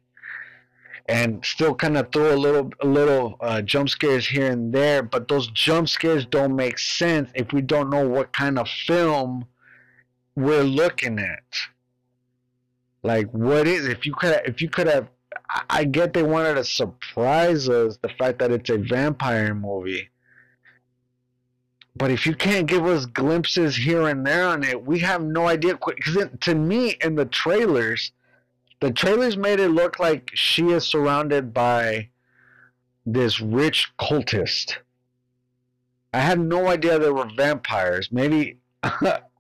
and 1.08 1.43
still 1.43 1.73
kind 1.73 1.97
of 1.97 2.12
throw 2.12 2.36
a 2.36 2.38
little 2.38 2.69
a 2.80 2.86
little 2.86 3.38
uh, 3.41 3.63
jump 3.63 3.89
scares 3.89 4.28
here 4.28 4.51
and 4.51 4.71
there. 4.71 5.01
But 5.01 5.28
those 5.28 5.47
jump 5.47 5.89
scares 5.89 6.28
don't 6.28 6.56
make 6.56 6.78
sense 6.78 7.32
if 7.34 7.51
we 7.51 7.62
don't 7.62 7.89
know 7.89 8.08
what 8.08 8.32
kind 8.34 8.60
of 8.60 8.69
film 8.69 9.47
we're 10.36 10.62
looking 10.62 11.17
at. 11.17 11.43
Like, 13.01 13.32
what 13.32 13.65
is 13.65 13.88
if 13.88 14.06
you 14.06 14.13
could 14.13 14.39
if 14.45 14.62
you 14.62 14.69
could 14.69 14.86
have? 14.86 15.08
I 15.69 15.83
get 15.85 16.13
they 16.13 16.23
wanted 16.23 16.55
to 16.55 16.63
surprise 16.63 17.69
us 17.69 17.97
the 17.97 18.09
fact 18.09 18.39
that 18.39 18.51
it's 18.51 18.69
a 18.69 18.77
vampire 18.77 19.53
movie. 19.53 20.09
But 21.97 22.11
if 22.11 22.25
you 22.25 22.35
can't 22.35 22.67
give 22.67 22.85
us 22.85 23.05
glimpses 23.05 23.75
here 23.75 24.07
and 24.07 24.25
there 24.25 24.47
on 24.47 24.63
it, 24.63 24.85
we 24.85 24.99
have 24.99 25.23
no 25.23 25.47
idea. 25.47 25.77
Because 25.77 26.27
to 26.41 26.55
me, 26.55 26.97
in 27.01 27.15
the 27.15 27.25
trailers, 27.25 28.11
the 28.81 28.91
trailers 28.91 29.37
made 29.37 29.59
it 29.59 29.69
look 29.69 29.97
like 29.99 30.31
she 30.33 30.71
is 30.71 30.85
surrounded 30.85 31.53
by 31.53 32.09
this 33.05 33.39
rich 33.39 33.93
cultist. 33.97 34.75
I 36.13 36.19
had 36.19 36.39
no 36.39 36.67
idea 36.67 36.99
there 36.99 37.13
were 37.13 37.29
vampires. 37.35 38.11
Maybe 38.11 38.57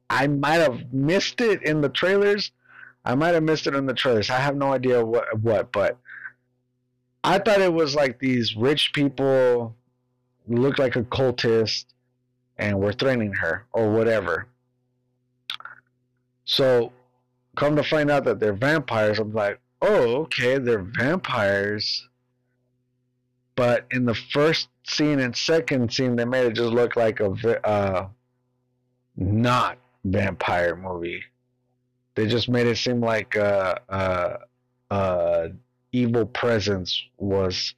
I 0.09 0.27
might 0.27 0.61
have 0.61 0.93
missed 0.93 1.41
it 1.41 1.63
in 1.63 1.81
the 1.81 1.89
trailers, 1.89 2.51
I 3.05 3.13
might 3.15 3.35
have 3.35 3.43
missed 3.43 3.67
it 3.67 3.75
in 3.75 3.85
the 3.85 3.93
trailers. 3.93 4.29
I 4.29 4.39
have 4.39 4.55
no 4.55 4.73
idea 4.73 5.05
what 5.05 5.39
what, 5.39 5.71
but 5.71 5.97
I 7.23 7.37
thought 7.37 7.61
it 7.61 7.73
was 7.73 7.95
like 7.95 8.19
these 8.19 8.55
rich 8.55 8.91
people 8.93 9.75
looked 10.47 10.79
like 10.79 10.95
a 10.95 11.03
cultist 11.03 11.85
and 12.57 12.79
were 12.79 12.93
threatening 12.93 13.33
her 13.33 13.65
or 13.73 13.91
whatever. 13.91 14.47
So 16.45 16.91
come 17.55 17.75
to 17.75 17.83
find 17.83 18.09
out 18.11 18.25
that 18.25 18.39
they're 18.39 18.53
vampires, 18.53 19.19
I'm 19.19 19.33
like, 19.33 19.59
oh, 19.81 20.21
okay, 20.23 20.57
they're 20.57 20.79
vampires. 20.83 22.07
But 23.55 23.85
in 23.91 24.05
the 24.05 24.15
first 24.15 24.67
scene 24.83 25.19
and 25.19 25.35
second 25.35 25.91
scene, 25.93 26.15
they 26.15 26.25
made 26.25 26.45
it 26.45 26.53
just 26.53 26.73
look 26.73 26.95
like 26.95 27.19
a 27.19 27.67
uh, 27.67 28.07
not 29.15 29.77
vampire 30.03 30.75
movie. 30.75 31.23
They 32.15 32.27
just 32.27 32.49
made 32.49 32.67
it 32.67 32.77
seem 32.77 33.01
like 33.01 33.35
uh, 33.35 33.75
uh, 33.89 34.37
uh, 34.89 35.47
evil 35.91 36.25
presence 36.25 37.01
was 37.17 37.75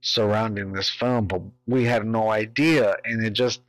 surrounding 0.00 0.72
this 0.72 0.90
film, 0.90 1.26
but 1.26 1.42
we 1.66 1.84
had 1.84 2.06
no 2.06 2.30
idea, 2.30 2.96
and 3.04 3.24
it 3.24 3.32
just 3.32 3.60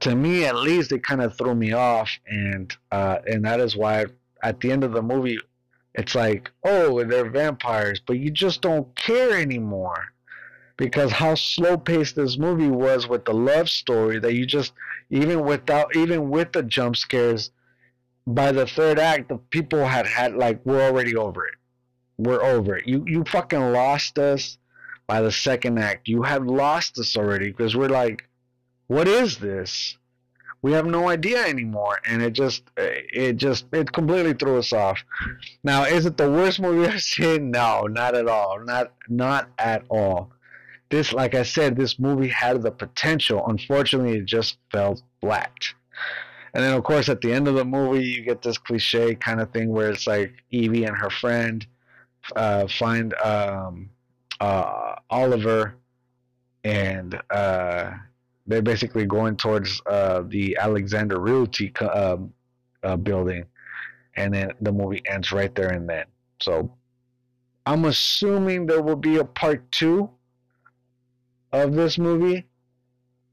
to 0.00 0.16
me 0.16 0.46
at 0.46 0.56
least 0.56 0.92
it 0.92 1.02
kind 1.02 1.22
of 1.22 1.36
threw 1.36 1.54
me 1.54 1.72
off. 1.72 2.10
And 2.26 2.74
uh 2.90 3.18
and 3.26 3.44
that 3.44 3.60
is 3.60 3.76
why 3.76 4.06
at 4.42 4.60
the 4.60 4.72
end 4.72 4.84
of 4.84 4.92
the 4.92 5.02
movie 5.02 5.38
it's 5.94 6.14
like 6.14 6.50
oh 6.64 7.04
they're 7.04 7.28
vampires 7.28 8.00
but 8.06 8.18
you 8.18 8.30
just 8.30 8.62
don't 8.62 8.94
care 8.96 9.38
anymore. 9.38 10.06
Because 10.76 11.12
how 11.12 11.34
slow 11.34 11.76
paced 11.76 12.16
this 12.16 12.38
movie 12.38 12.70
was 12.70 13.06
with 13.06 13.26
the 13.26 13.34
love 13.34 13.68
story 13.68 14.18
that 14.18 14.32
you 14.32 14.46
just 14.46 14.72
even 15.10 15.44
without 15.44 15.94
even 15.94 16.30
with 16.30 16.52
the 16.52 16.62
jump 16.62 16.96
scares 16.96 17.50
by 18.34 18.52
the 18.52 18.66
third 18.66 18.98
act 18.98 19.28
the 19.28 19.38
people 19.50 19.84
had 19.84 20.06
had 20.06 20.34
like 20.34 20.64
we're 20.64 20.82
already 20.82 21.16
over 21.16 21.46
it. 21.46 21.54
We're 22.16 22.42
over 22.42 22.76
it. 22.76 22.86
You 22.86 23.04
you 23.06 23.24
fucking 23.24 23.72
lost 23.72 24.18
us 24.18 24.58
by 25.06 25.20
the 25.20 25.32
second 25.32 25.78
act. 25.78 26.06
You 26.06 26.22
have 26.22 26.44
lost 26.44 26.98
us 26.98 27.16
already 27.16 27.50
because 27.50 27.76
we're 27.76 27.88
like 27.88 28.28
what 28.86 29.08
is 29.08 29.38
this? 29.38 29.96
We 30.62 30.72
have 30.72 30.86
no 30.86 31.08
idea 31.08 31.42
anymore 31.44 32.00
and 32.06 32.22
it 32.22 32.32
just 32.32 32.62
eh, 32.76 33.00
it 33.12 33.32
just 33.36 33.66
it 33.72 33.92
completely 33.92 34.34
threw 34.34 34.58
us 34.58 34.72
off. 34.72 35.02
Now 35.64 35.84
is 35.84 36.06
it 36.06 36.16
the 36.16 36.30
worst 36.30 36.60
movie 36.60 36.88
i've 36.92 37.02
seen? 37.02 37.50
No 37.50 37.82
not 37.82 38.14
at 38.14 38.28
all. 38.28 38.60
Not 38.64 38.92
not 39.08 39.48
at 39.58 39.84
all. 39.88 40.30
This 40.88 41.12
like 41.12 41.34
i 41.34 41.42
said 41.42 41.76
this 41.76 41.98
movie 41.98 42.28
had 42.28 42.62
the 42.62 42.70
potential. 42.70 43.44
Unfortunately 43.46 44.18
it 44.18 44.26
just 44.26 44.58
fell 44.70 45.00
flat 45.20 45.52
and 46.54 46.64
then 46.64 46.74
of 46.74 46.82
course 46.84 47.08
at 47.08 47.20
the 47.20 47.32
end 47.32 47.48
of 47.48 47.54
the 47.54 47.64
movie 47.64 48.04
you 48.04 48.22
get 48.22 48.42
this 48.42 48.58
cliche 48.58 49.14
kind 49.14 49.40
of 49.40 49.50
thing 49.52 49.70
where 49.70 49.90
it's 49.90 50.06
like 50.06 50.32
evie 50.50 50.84
and 50.84 50.96
her 50.96 51.10
friend 51.10 51.66
uh, 52.36 52.66
find 52.66 53.14
um, 53.22 53.88
uh, 54.40 54.94
oliver 55.10 55.74
and 56.64 57.20
uh, 57.30 57.92
they're 58.46 58.62
basically 58.62 59.06
going 59.06 59.36
towards 59.36 59.80
uh, 59.86 60.22
the 60.26 60.56
Alexander 60.56 61.20
Realty 61.20 61.72
uh, 61.80 62.16
uh, 62.82 62.96
building, 62.96 63.44
and 64.16 64.34
then 64.34 64.52
the 64.60 64.72
movie 64.72 65.02
ends 65.06 65.32
right 65.32 65.54
there 65.54 65.70
and 65.70 65.88
then. 65.88 66.04
So 66.40 66.72
I'm 67.66 67.84
assuming 67.84 68.66
there 68.66 68.82
will 68.82 68.96
be 68.96 69.18
a 69.18 69.24
part 69.24 69.70
two 69.70 70.10
of 71.52 71.74
this 71.74 71.98
movie. 71.98 72.46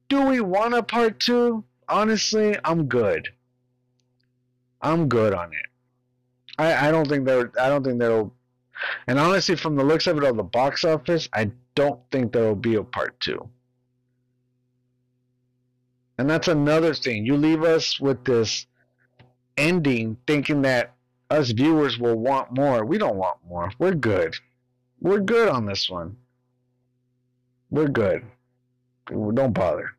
Do 0.09 0.21
we 0.21 0.39
want 0.41 0.73
a 0.73 0.83
part 0.83 1.19
two? 1.19 1.63
Honestly, 1.89 2.57
I'm 2.63 2.87
good. 2.87 3.29
I'm 4.81 5.07
good 5.07 5.33
on 5.33 5.53
it. 5.53 5.65
I, 6.57 6.87
I 6.87 6.91
don't 6.91 7.07
think 7.07 7.25
there 7.25 7.51
I 7.59 7.69
don't 7.69 7.83
think 7.83 7.99
there'll 7.99 8.33
and 9.07 9.19
honestly 9.19 9.55
from 9.55 9.75
the 9.75 9.83
looks 9.83 10.07
of 10.07 10.17
it 10.17 10.23
on 10.23 10.37
the 10.37 10.43
box 10.43 10.83
office, 10.83 11.29
I 11.33 11.51
don't 11.75 11.99
think 12.11 12.31
there 12.31 12.43
will 12.43 12.55
be 12.55 12.75
a 12.75 12.83
part 12.83 13.19
two. 13.19 13.49
And 16.17 16.29
that's 16.29 16.47
another 16.47 16.93
thing. 16.93 17.25
You 17.25 17.37
leave 17.37 17.63
us 17.63 17.99
with 17.99 18.23
this 18.25 18.65
ending 19.55 20.17
thinking 20.25 20.63
that 20.63 20.93
us 21.29 21.51
viewers 21.51 21.99
will 21.99 22.15
want 22.15 22.51
more. 22.51 22.85
We 22.85 22.97
don't 22.97 23.17
want 23.17 23.37
more. 23.47 23.71
We're 23.77 23.93
good. 23.93 24.35
We're 24.99 25.19
good 25.19 25.49
on 25.49 25.65
this 25.65 25.89
one. 25.89 26.17
We're 27.69 27.87
good. 27.87 28.23
Don't 29.07 29.53
bother. 29.53 29.91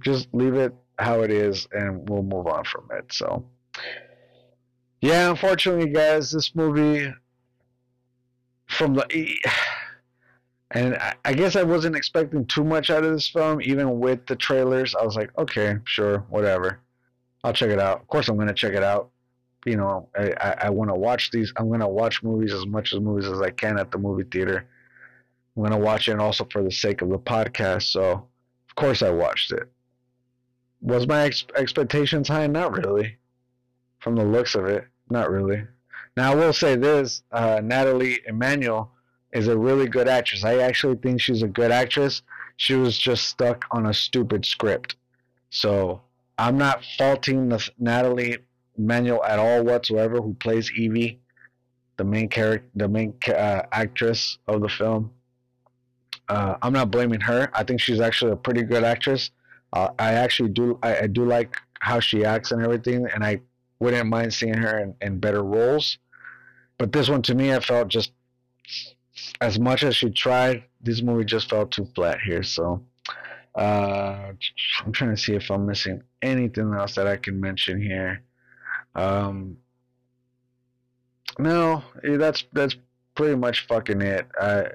Just 0.00 0.28
leave 0.32 0.54
it 0.54 0.74
how 0.98 1.22
it 1.22 1.30
is 1.30 1.66
and 1.72 2.08
we'll 2.08 2.22
move 2.22 2.46
on 2.46 2.64
from 2.64 2.88
it. 2.92 3.12
So, 3.12 3.44
yeah, 5.00 5.30
unfortunately, 5.30 5.90
guys, 5.90 6.30
this 6.30 6.54
movie 6.54 7.12
from 8.66 8.94
the 8.94 9.38
and 10.70 10.98
I, 11.24 11.32
guess 11.34 11.54
I 11.54 11.62
wasn't 11.62 11.94
expecting 11.94 12.46
too 12.46 12.64
much 12.64 12.90
out 12.90 13.04
of 13.04 13.12
this 13.12 13.28
film, 13.28 13.62
even 13.62 14.00
with 14.00 14.26
the 14.26 14.34
trailers. 14.34 14.94
I 14.96 15.04
was 15.04 15.14
like, 15.14 15.30
okay, 15.38 15.76
sure, 15.84 16.18
whatever. 16.30 16.80
I'll 17.44 17.52
check 17.52 17.70
it 17.70 17.78
out. 17.78 18.00
Of 18.00 18.08
course, 18.08 18.28
I'm 18.28 18.36
gonna 18.36 18.54
check 18.54 18.72
it 18.72 18.82
out. 18.82 19.10
You 19.66 19.76
know, 19.76 20.08
I, 20.16 20.32
I, 20.40 20.56
I 20.62 20.70
want 20.70 20.90
to 20.90 20.94
watch 20.94 21.30
these. 21.30 21.52
I'm 21.56 21.70
gonna 21.70 21.88
watch 21.88 22.22
movies 22.22 22.52
as 22.52 22.66
much 22.66 22.92
as 22.92 23.00
movies 23.00 23.28
as 23.28 23.40
I 23.40 23.50
can 23.50 23.78
at 23.78 23.92
the 23.92 23.98
movie 23.98 24.24
theater. 24.24 24.66
I'm 25.56 25.62
gonna 25.62 25.78
watch 25.78 26.08
it, 26.08 26.18
also 26.18 26.46
for 26.50 26.62
the 26.62 26.72
sake 26.72 27.02
of 27.02 27.08
the 27.08 27.18
podcast. 27.18 27.92
So, 27.92 28.10
of 28.10 28.74
course, 28.74 29.02
I 29.02 29.10
watched 29.10 29.52
it. 29.52 29.70
Was 30.84 31.06
my 31.06 31.22
ex- 31.22 31.46
expectations 31.56 32.28
high? 32.28 32.46
Not 32.46 32.76
really. 32.76 33.16
From 34.00 34.16
the 34.16 34.24
looks 34.24 34.54
of 34.54 34.66
it, 34.66 34.84
not 35.08 35.30
really. 35.30 35.64
Now, 36.14 36.32
I 36.32 36.34
will 36.34 36.52
say 36.52 36.76
this: 36.76 37.22
uh, 37.32 37.60
Nathalie 37.64 38.20
Emmanuel 38.26 38.90
is 39.32 39.48
a 39.48 39.56
really 39.56 39.88
good 39.88 40.08
actress. 40.08 40.44
I 40.44 40.58
actually 40.58 40.96
think 40.96 41.20
she's 41.20 41.42
a 41.42 41.48
good 41.48 41.70
actress. 41.70 42.22
She 42.56 42.74
was 42.74 42.98
just 42.98 43.26
stuck 43.26 43.64
on 43.70 43.86
a 43.86 43.94
stupid 43.94 44.44
script. 44.44 44.96
So 45.48 46.02
I'm 46.38 46.58
not 46.58 46.84
faulting 46.98 47.48
the 47.48 47.66
Nathalie 47.78 48.38
Emmanuel 48.76 49.24
at 49.24 49.38
all 49.38 49.64
whatsoever, 49.64 50.20
who 50.20 50.34
plays 50.34 50.70
Evie, 50.72 51.18
the 51.96 52.04
main 52.04 52.28
character, 52.28 52.68
the 52.74 52.88
main 52.88 53.14
uh, 53.28 53.62
actress 53.72 54.38
of 54.46 54.60
the 54.60 54.68
film. 54.68 55.10
Uh, 56.28 56.56
I'm 56.62 56.72
not 56.72 56.90
blaming 56.90 57.20
her. 57.20 57.50
I 57.54 57.64
think 57.64 57.80
she's 57.80 58.00
actually 58.00 58.32
a 58.32 58.36
pretty 58.36 58.62
good 58.62 58.84
actress. 58.84 59.30
Uh, 59.74 59.90
I 59.98 60.12
actually 60.12 60.50
do. 60.50 60.78
I, 60.82 60.98
I, 61.00 61.06
do 61.08 61.24
like 61.24 61.56
how 61.80 61.98
she 61.98 62.24
acts 62.24 62.52
and 62.52 62.62
everything, 62.62 63.08
and 63.12 63.24
I 63.24 63.40
wouldn't 63.80 64.08
mind 64.08 64.32
seeing 64.32 64.54
her 64.54 64.78
in, 64.78 64.94
in 65.00 65.18
better 65.18 65.42
roles. 65.42 65.98
But 66.78 66.92
this 66.92 67.08
one, 67.08 67.22
to 67.22 67.34
me, 67.34 67.52
I 67.52 67.58
felt 67.58 67.88
just 67.88 68.12
as 69.40 69.58
much 69.58 69.82
as 69.82 69.96
she 69.96 70.10
tried, 70.10 70.62
this 70.80 71.02
movie 71.02 71.24
just 71.24 71.50
felt 71.50 71.72
too 71.72 71.88
flat 71.94 72.20
here. 72.20 72.44
So 72.44 72.84
uh, 73.56 74.32
I'm 74.84 74.92
trying 74.92 75.10
to 75.10 75.20
see 75.20 75.34
if 75.34 75.50
I'm 75.50 75.66
missing 75.66 76.02
anything 76.22 76.72
else 76.72 76.94
that 76.94 77.08
I 77.08 77.16
can 77.16 77.40
mention 77.40 77.82
here. 77.82 78.22
Um, 78.94 79.56
no, 81.38 81.82
that's 82.00 82.44
that's 82.52 82.76
pretty 83.16 83.34
much 83.34 83.66
fucking 83.66 84.02
it. 84.02 84.28
I, 84.40 84.68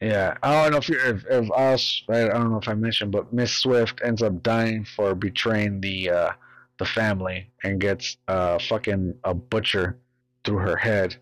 yeah, 0.00 0.36
I 0.42 0.62
don't 0.62 0.72
know 0.72 0.78
if, 0.78 0.90
if 0.90 1.24
if 1.28 1.50
us. 1.52 2.02
I 2.08 2.28
don't 2.28 2.50
know 2.50 2.58
if 2.58 2.68
I 2.68 2.74
mentioned, 2.74 3.12
but 3.12 3.32
Miss 3.32 3.52
Swift 3.52 4.00
ends 4.04 4.22
up 4.22 4.42
dying 4.42 4.84
for 4.84 5.14
betraying 5.14 5.80
the 5.80 6.10
uh, 6.10 6.30
the 6.78 6.84
family 6.84 7.50
and 7.64 7.80
gets 7.80 8.16
uh 8.28 8.58
fucking 8.68 9.14
a 9.24 9.34
butcher 9.34 9.98
through 10.44 10.58
her 10.58 10.76
head 10.76 11.16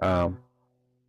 um, 0.00 0.38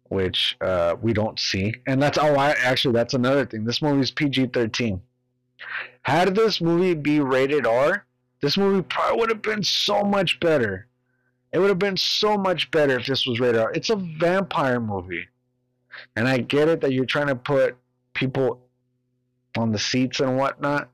which 0.10 0.58
uh, 0.62 0.96
we 1.02 1.14
don't 1.14 1.40
see. 1.40 1.74
And 1.88 2.02
that's 2.02 2.18
oh, 2.18 2.36
I 2.36 2.52
actually 2.52 2.94
that's 2.94 3.14
another 3.14 3.46
thing. 3.46 3.64
This 3.64 3.82
movie 3.82 4.02
is 4.02 4.12
PG 4.12 4.48
thirteen. 4.48 5.02
Had 6.04 6.36
this 6.36 6.60
movie 6.60 6.96
be 6.96 7.20
rated 7.20 7.68
R, 7.68 8.06
this 8.42 8.58
movie 8.58 8.82
probably 8.82 9.20
would 9.20 9.30
have 9.30 9.42
been 9.42 9.64
so 9.64 10.04
much 10.04 10.40
better. 10.40 10.88
It 11.54 11.60
would 11.60 11.70
have 11.70 11.80
been 11.80 11.98
so 11.98 12.38
much 12.38 12.72
better 12.72 12.98
if 12.98 13.06
this 13.06 13.26
was 13.26 13.40
rated 13.40 13.62
R. 13.62 13.72
It's 13.74 13.90
a 13.90 13.96
vampire 13.96 14.80
movie, 14.80 15.28
and 16.16 16.28
I 16.28 16.38
get 16.38 16.68
it 16.68 16.82
that 16.82 16.94
you're 16.94 17.06
trying 17.06 17.28
to 17.28 17.36
put 17.36 17.76
people 18.14 18.60
on 19.58 19.72
the 19.72 19.80
seats 19.80 20.20
and 20.20 20.38
whatnot. 20.38 20.90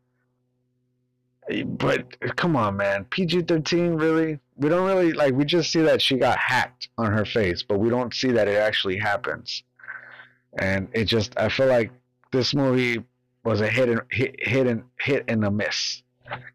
But 1.66 2.36
come 2.36 2.56
on, 2.56 2.78
man, 2.78 3.06
PG 3.06 3.44
thirteen 3.44 3.96
really? 3.96 4.40
we 4.58 4.70
don't 4.70 4.86
really 4.86 5.14
like 5.14 5.34
we 5.34 5.46
just 5.46 5.72
see 5.72 5.82
that 5.82 6.02
she 6.02 6.18
got 6.18 6.38
hacked 6.38 6.90
on 6.98 7.12
her 7.12 7.26
face, 7.26 7.64
but 7.64 7.80
we 7.80 7.90
don't 7.90 8.14
see 8.14 8.32
that 8.32 8.48
it 8.48 8.58
actually 8.58 8.98
happens. 8.98 9.64
And 10.60 10.88
it 10.94 11.06
just 11.06 11.38
I 11.38 11.50
feel 11.50 11.68
like 11.68 11.92
this 12.32 12.54
movie 12.54 13.04
was 13.44 13.62
a 13.62 13.68
and 13.68 14.02
hit, 14.12 14.36
hit 14.40 14.68
and 14.68 14.84
hit 15.00 15.24
and 15.28 15.46
a 15.46 15.52
miss 15.52 16.02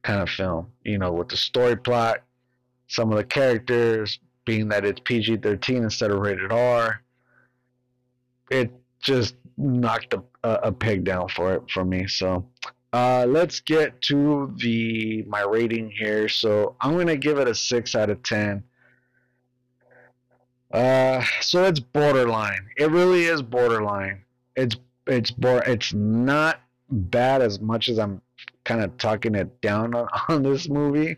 kind 0.03 0.20
of 0.20 0.28
film. 0.28 0.66
You 0.84 0.99
know, 0.99 1.12
with 1.12 1.28
the 1.28 1.36
story 1.36 1.76
plot, 1.76 2.18
some 2.88 3.11
of 3.11 3.16
the 3.16 3.24
characters 3.24 4.18
being 4.45 4.68
that 4.68 4.84
it's 4.84 5.01
PG 5.05 5.38
thirteen 5.38 5.84
instead 5.84 6.11
of 6.11 6.18
rated 6.18 6.53
R. 6.53 7.01
It 8.53 8.70
just 9.00 9.34
knocked 9.57 10.14
a, 10.14 10.22
a, 10.44 10.72
peg 10.72 11.05
down 11.05 11.28
for 11.28 11.55
it 11.55 11.62
for 11.70 11.84
me. 11.84 12.07
So 12.07 12.46
uh, 12.92 13.24
let's 13.28 13.61
get 13.61 14.00
to 14.03 14.55
the 14.59 15.24
my 15.26 15.42
rating 15.42 15.90
here. 15.90 16.28
So 16.28 16.76
I'm 16.80 16.96
gonna 16.96 17.16
give 17.16 17.38
it 17.38 17.48
a 17.48 17.55
six 17.55 17.94
out 17.94 18.11
of 18.11 18.22
ten. 18.22 18.62
Uh, 20.72 21.22
so 21.40 21.64
it's 21.64 21.80
borderline. 21.80 22.66
It 22.76 22.90
really 22.90 23.24
is 23.24 23.42
borderline. 23.42 24.22
It's 24.57 24.76
it's 25.07 25.30
bor- 25.30 25.64
It's 25.66 25.92
not 25.92 26.61
bad 26.90 27.42
as 27.42 27.61
much 27.61 27.88
as 27.88 27.98
I'm 27.98 28.20
kind 28.64 28.82
of 28.82 28.96
talking 28.98 29.34
it 29.34 29.61
down 29.61 29.94
on, 29.94 30.09
on 30.28 30.42
this 30.42 30.68
movie. 30.68 31.16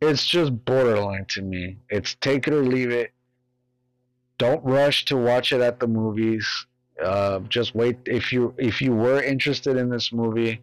It's 0.00 0.26
just 0.26 0.64
borderline 0.64 1.24
to 1.30 1.42
me. 1.42 1.78
It's 1.88 2.14
take 2.16 2.46
it 2.46 2.52
or 2.52 2.62
leave 2.62 2.90
it. 2.90 3.13
Don't 4.44 4.62
rush 4.62 5.06
to 5.06 5.16
watch 5.16 5.54
it 5.54 5.62
at 5.62 5.80
the 5.80 5.86
movies. 5.86 6.46
Uh, 7.02 7.38
just 7.48 7.74
wait 7.74 7.96
if 8.04 8.30
you 8.30 8.54
if 8.58 8.82
you 8.82 8.92
were 8.92 9.22
interested 9.22 9.78
in 9.78 9.88
this 9.88 10.12
movie 10.12 10.60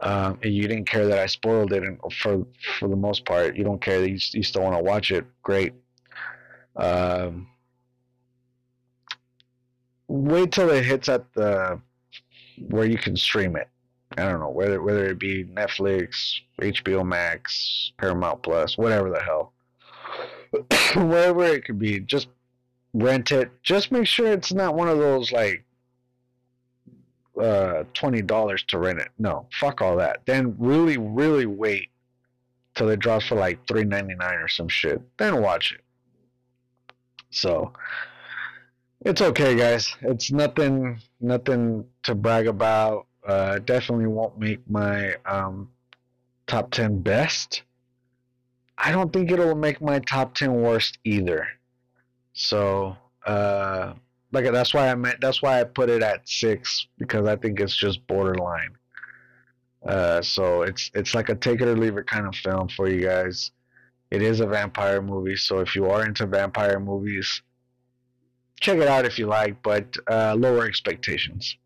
um, 0.00 0.36
and 0.42 0.52
you 0.52 0.62
didn't 0.62 0.88
care 0.88 1.06
that 1.06 1.20
I 1.20 1.26
spoiled 1.26 1.72
it, 1.72 1.84
and 1.84 2.00
for 2.12 2.44
for 2.80 2.88
the 2.88 2.96
most 2.96 3.24
part, 3.24 3.54
you 3.54 3.62
don't 3.62 3.80
care 3.80 4.00
that 4.00 4.10
you, 4.10 4.18
you 4.32 4.42
still 4.42 4.62
want 4.62 4.76
to 4.76 4.82
watch 4.82 5.12
it. 5.12 5.24
Great. 5.44 5.74
Um, 6.74 7.46
wait 10.08 10.50
till 10.50 10.70
it 10.70 10.84
hits 10.84 11.08
at 11.08 11.32
the 11.34 11.80
where 12.58 12.86
you 12.86 12.98
can 12.98 13.16
stream 13.16 13.54
it. 13.54 13.68
I 14.18 14.24
don't 14.24 14.40
know 14.40 14.50
whether 14.50 14.82
whether 14.82 15.06
it 15.06 15.20
be 15.20 15.44
Netflix, 15.44 16.40
HBO 16.60 17.06
Max, 17.06 17.92
Paramount 17.98 18.42
Plus, 18.42 18.76
whatever 18.76 19.10
the 19.10 19.22
hell, 19.22 19.52
wherever 20.94 21.44
it 21.44 21.64
could 21.64 21.78
be, 21.78 22.00
just 22.00 22.28
rent 22.94 23.32
it. 23.32 23.50
Just 23.62 23.92
make 23.92 24.06
sure 24.06 24.26
it's 24.32 24.52
not 24.52 24.74
one 24.74 24.88
of 24.88 24.98
those 24.98 25.32
like 25.32 25.64
uh, 27.40 27.84
twenty 27.94 28.22
dollars 28.22 28.64
to 28.68 28.78
rent 28.78 28.98
it. 28.98 29.08
No, 29.18 29.46
fuck 29.52 29.82
all 29.82 29.96
that. 29.96 30.20
Then 30.26 30.54
really, 30.58 30.96
really 30.96 31.46
wait 31.46 31.90
till 32.74 32.88
it 32.88 32.98
drops 32.98 33.26
for 33.26 33.34
like 33.34 33.66
three 33.66 33.84
ninety 33.84 34.14
nine 34.14 34.36
or 34.36 34.48
some 34.48 34.68
shit. 34.68 35.00
Then 35.18 35.42
watch 35.42 35.72
it. 35.72 35.80
So 37.30 37.72
it's 39.04 39.20
okay, 39.20 39.54
guys. 39.56 39.94
It's 40.02 40.32
nothing, 40.32 40.98
nothing 41.20 41.84
to 42.04 42.14
brag 42.14 42.46
about. 42.46 43.06
Uh, 43.26 43.58
definitely 43.58 44.06
won't 44.06 44.38
make 44.38 44.68
my 44.70 45.14
um, 45.26 45.68
top 46.46 46.70
ten 46.70 47.00
best. 47.02 47.62
I 48.78 48.92
don't 48.92 49.12
think 49.12 49.30
it'll 49.30 49.54
make 49.54 49.80
my 49.80 49.98
top 50.00 50.34
ten 50.34 50.54
worst 50.54 50.98
either. 51.04 51.46
So, 52.32 52.96
uh, 53.26 53.94
like 54.32 54.44
that's 54.52 54.74
why 54.74 54.90
I 54.90 54.94
meant 54.94 55.20
that's 55.20 55.40
why 55.40 55.60
I 55.60 55.64
put 55.64 55.88
it 55.88 56.02
at 56.02 56.28
six 56.28 56.86
because 56.98 57.26
I 57.26 57.36
think 57.36 57.60
it's 57.60 57.76
just 57.76 58.06
borderline. 58.06 58.76
Uh, 59.84 60.20
so 60.20 60.62
it's 60.62 60.90
it's 60.94 61.14
like 61.14 61.28
a 61.28 61.34
take 61.34 61.60
it 61.60 61.68
or 61.68 61.76
leave 61.76 61.96
it 61.96 62.06
kind 62.06 62.26
of 62.26 62.34
film 62.34 62.68
for 62.68 62.88
you 62.88 63.00
guys. 63.00 63.52
It 64.10 64.22
is 64.22 64.40
a 64.40 64.46
vampire 64.46 65.02
movie, 65.02 65.36
so 65.36 65.60
if 65.60 65.74
you 65.74 65.86
are 65.86 66.04
into 66.04 66.26
vampire 66.26 66.78
movies, 66.78 67.42
check 68.60 68.78
it 68.78 68.88
out 68.88 69.04
if 69.04 69.18
you 69.18 69.26
like, 69.26 69.62
but 69.62 69.96
uh, 70.08 70.34
lower 70.38 70.64
expectations. 70.66 71.56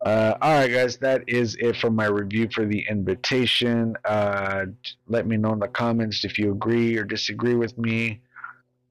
Uh, 0.00 0.34
all 0.40 0.52
right, 0.52 0.70
guys, 0.70 0.96
that 0.98 1.24
is 1.26 1.56
it 1.56 1.76
for 1.76 1.90
my 1.90 2.06
review 2.06 2.48
for 2.52 2.64
the 2.64 2.86
invitation. 2.88 3.96
Uh, 4.04 4.66
let 5.08 5.26
me 5.26 5.36
know 5.36 5.52
in 5.52 5.58
the 5.58 5.68
comments 5.68 6.24
if 6.24 6.38
you 6.38 6.52
agree 6.52 6.96
or 6.96 7.04
disagree 7.04 7.54
with 7.54 7.76
me. 7.76 8.20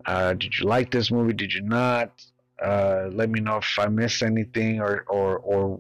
Uh, 0.05 0.34
did 0.34 0.58
you 0.58 0.66
like 0.66 0.91
this 0.91 1.10
movie? 1.10 1.34
Did 1.34 1.53
you 1.53 1.62
not? 1.62 2.12
Uh, 2.62 3.10
let 3.12 3.30
me 3.30 3.39
know 3.39 3.58
if 3.58 3.80
I 3.80 3.88
missed 3.88 4.22
anything 4.22 4.82
or, 4.82 5.05
or, 5.08 5.38
or 5.39 5.80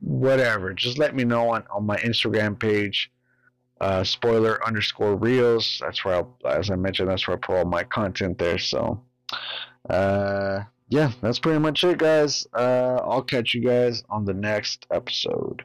whatever. 0.00 0.74
Just 0.74 0.98
let 0.98 1.14
me 1.14 1.24
know 1.24 1.50
on, 1.50 1.64
on 1.70 1.86
my 1.86 1.96
Instagram 1.98 2.58
page, 2.58 3.10
uh, 3.80 4.04
spoiler 4.04 4.64
underscore 4.66 5.16
reels. 5.16 5.78
That's 5.80 6.04
where, 6.04 6.16
I'll, 6.16 6.36
as 6.46 6.70
I 6.70 6.76
mentioned, 6.76 7.08
that's 7.08 7.26
where 7.26 7.36
I 7.36 7.40
put 7.40 7.56
all 7.56 7.64
my 7.64 7.84
content 7.84 8.38
there. 8.38 8.58
So, 8.58 9.00
uh, 9.88 10.60
yeah, 10.88 11.12
that's 11.20 11.38
pretty 11.38 11.58
much 11.58 11.84
it, 11.84 11.98
guys. 11.98 12.46
Uh, 12.52 13.00
I'll 13.04 13.22
catch 13.22 13.54
you 13.54 13.60
guys 13.62 14.02
on 14.08 14.24
the 14.24 14.34
next 14.34 14.86
episode. 14.90 15.64